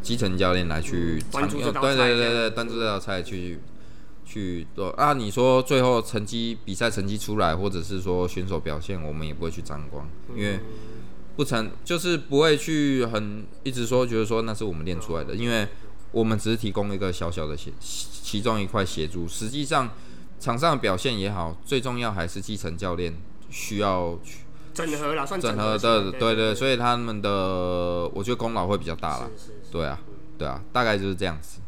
[0.00, 3.58] 基层教练来去对对对对，端出这道菜去
[4.26, 5.12] 去做啊！
[5.12, 10.58] 你说最后成绩比赛成绩出来，或者是说选手表现，我们也不会去沾光，因为
[11.36, 15.68] 不成就是不会去很一直说觉得说那是我们练出来的，因为
[16.10, 19.90] 我们只是提供一个小小的协其中一块协助，实际上
[20.40, 23.14] 场上的表现也好，最重要还是基层教练
[23.48, 24.40] 需要去。
[24.74, 29.30] 整合了，算整合的，对对，所以他们的我觉得功劳会比较大了，
[29.72, 29.98] 对啊，
[30.36, 31.60] 对啊，大概就是这样子。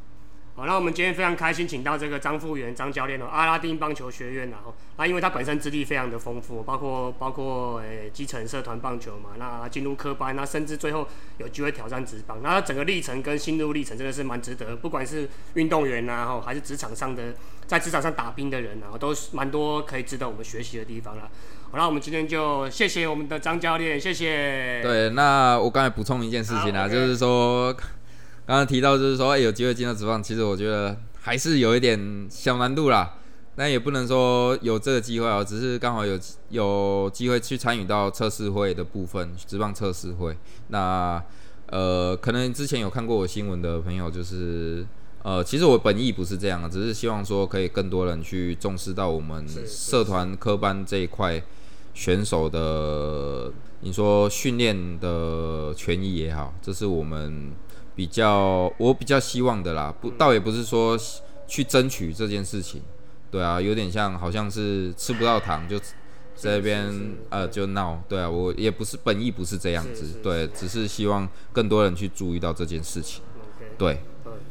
[0.59, 11.07] 好，那我们今天非常开心，请到这个张富元张教练哦，阿拉丁棒球学院然后，那因为他本身资历非常的丰富，包括包括诶基层社团棒球嘛，那进入科班，那甚至最后
[11.37, 17.35] 有机会挑战职棒，那他整个历程跟心路历程真的是蛮值得，不管是运动员呐，吼，还是职场上的
[17.69, 21.31] 在职场上打拼的人啊，都是蛮多可以值得我们学习的地方了。
[21.71, 24.83] 好，那我们今天就谢谢我们的张教练，谢谢。
[24.83, 27.73] 对，那我刚才补充一件事情啊，就是说，
[28.49, 33.19] 刚刚提到就是说，哎，有机会进到职棒，其实我觉得还是有一点小难度啦。
[33.55, 36.19] 但也不能说有这个机会啊，只是刚好有
[36.49, 40.35] 有机会去参与到测试会的部分，职棒测试会。
[40.69, 41.23] 那
[41.67, 44.87] 呃，可能之前有看过我新闻的朋友，就是
[45.23, 51.43] 呃，其实我本意不是这样，只是希望说可以更多人去重视到我们社团科班这一块。
[51.95, 57.51] 选手的，你说训练的权益也好，这是我们
[57.99, 59.93] 比较我比较希望的啦。
[60.01, 60.97] 不，倒也不是说
[61.49, 62.81] 去争取这件事情，
[63.29, 65.77] 对啊，有点像好像是吃不到糖就
[66.37, 66.89] 在那边
[67.31, 73.25] 呃就闹，对啊，我也不是本意不是这样子，对，只是希望更多人去注意到这件事情，
[73.77, 73.99] 对，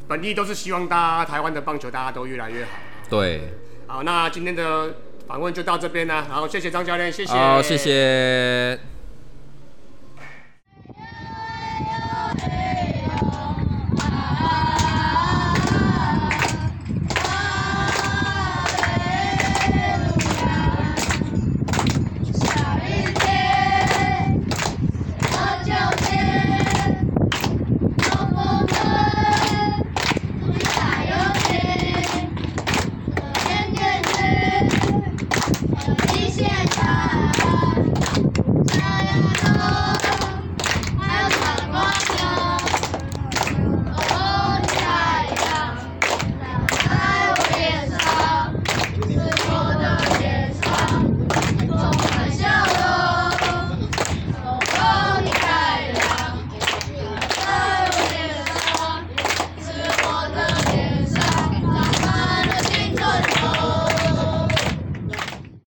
[0.06, 2.70] 本意都是希望大家台湾的棒球大家都越来越好，
[3.08, 3.54] 对，
[3.86, 4.94] 好，那今天的。
[5.28, 8.97] 访问就到这边了，好，谢谢张教练，谢谢，好，谢谢。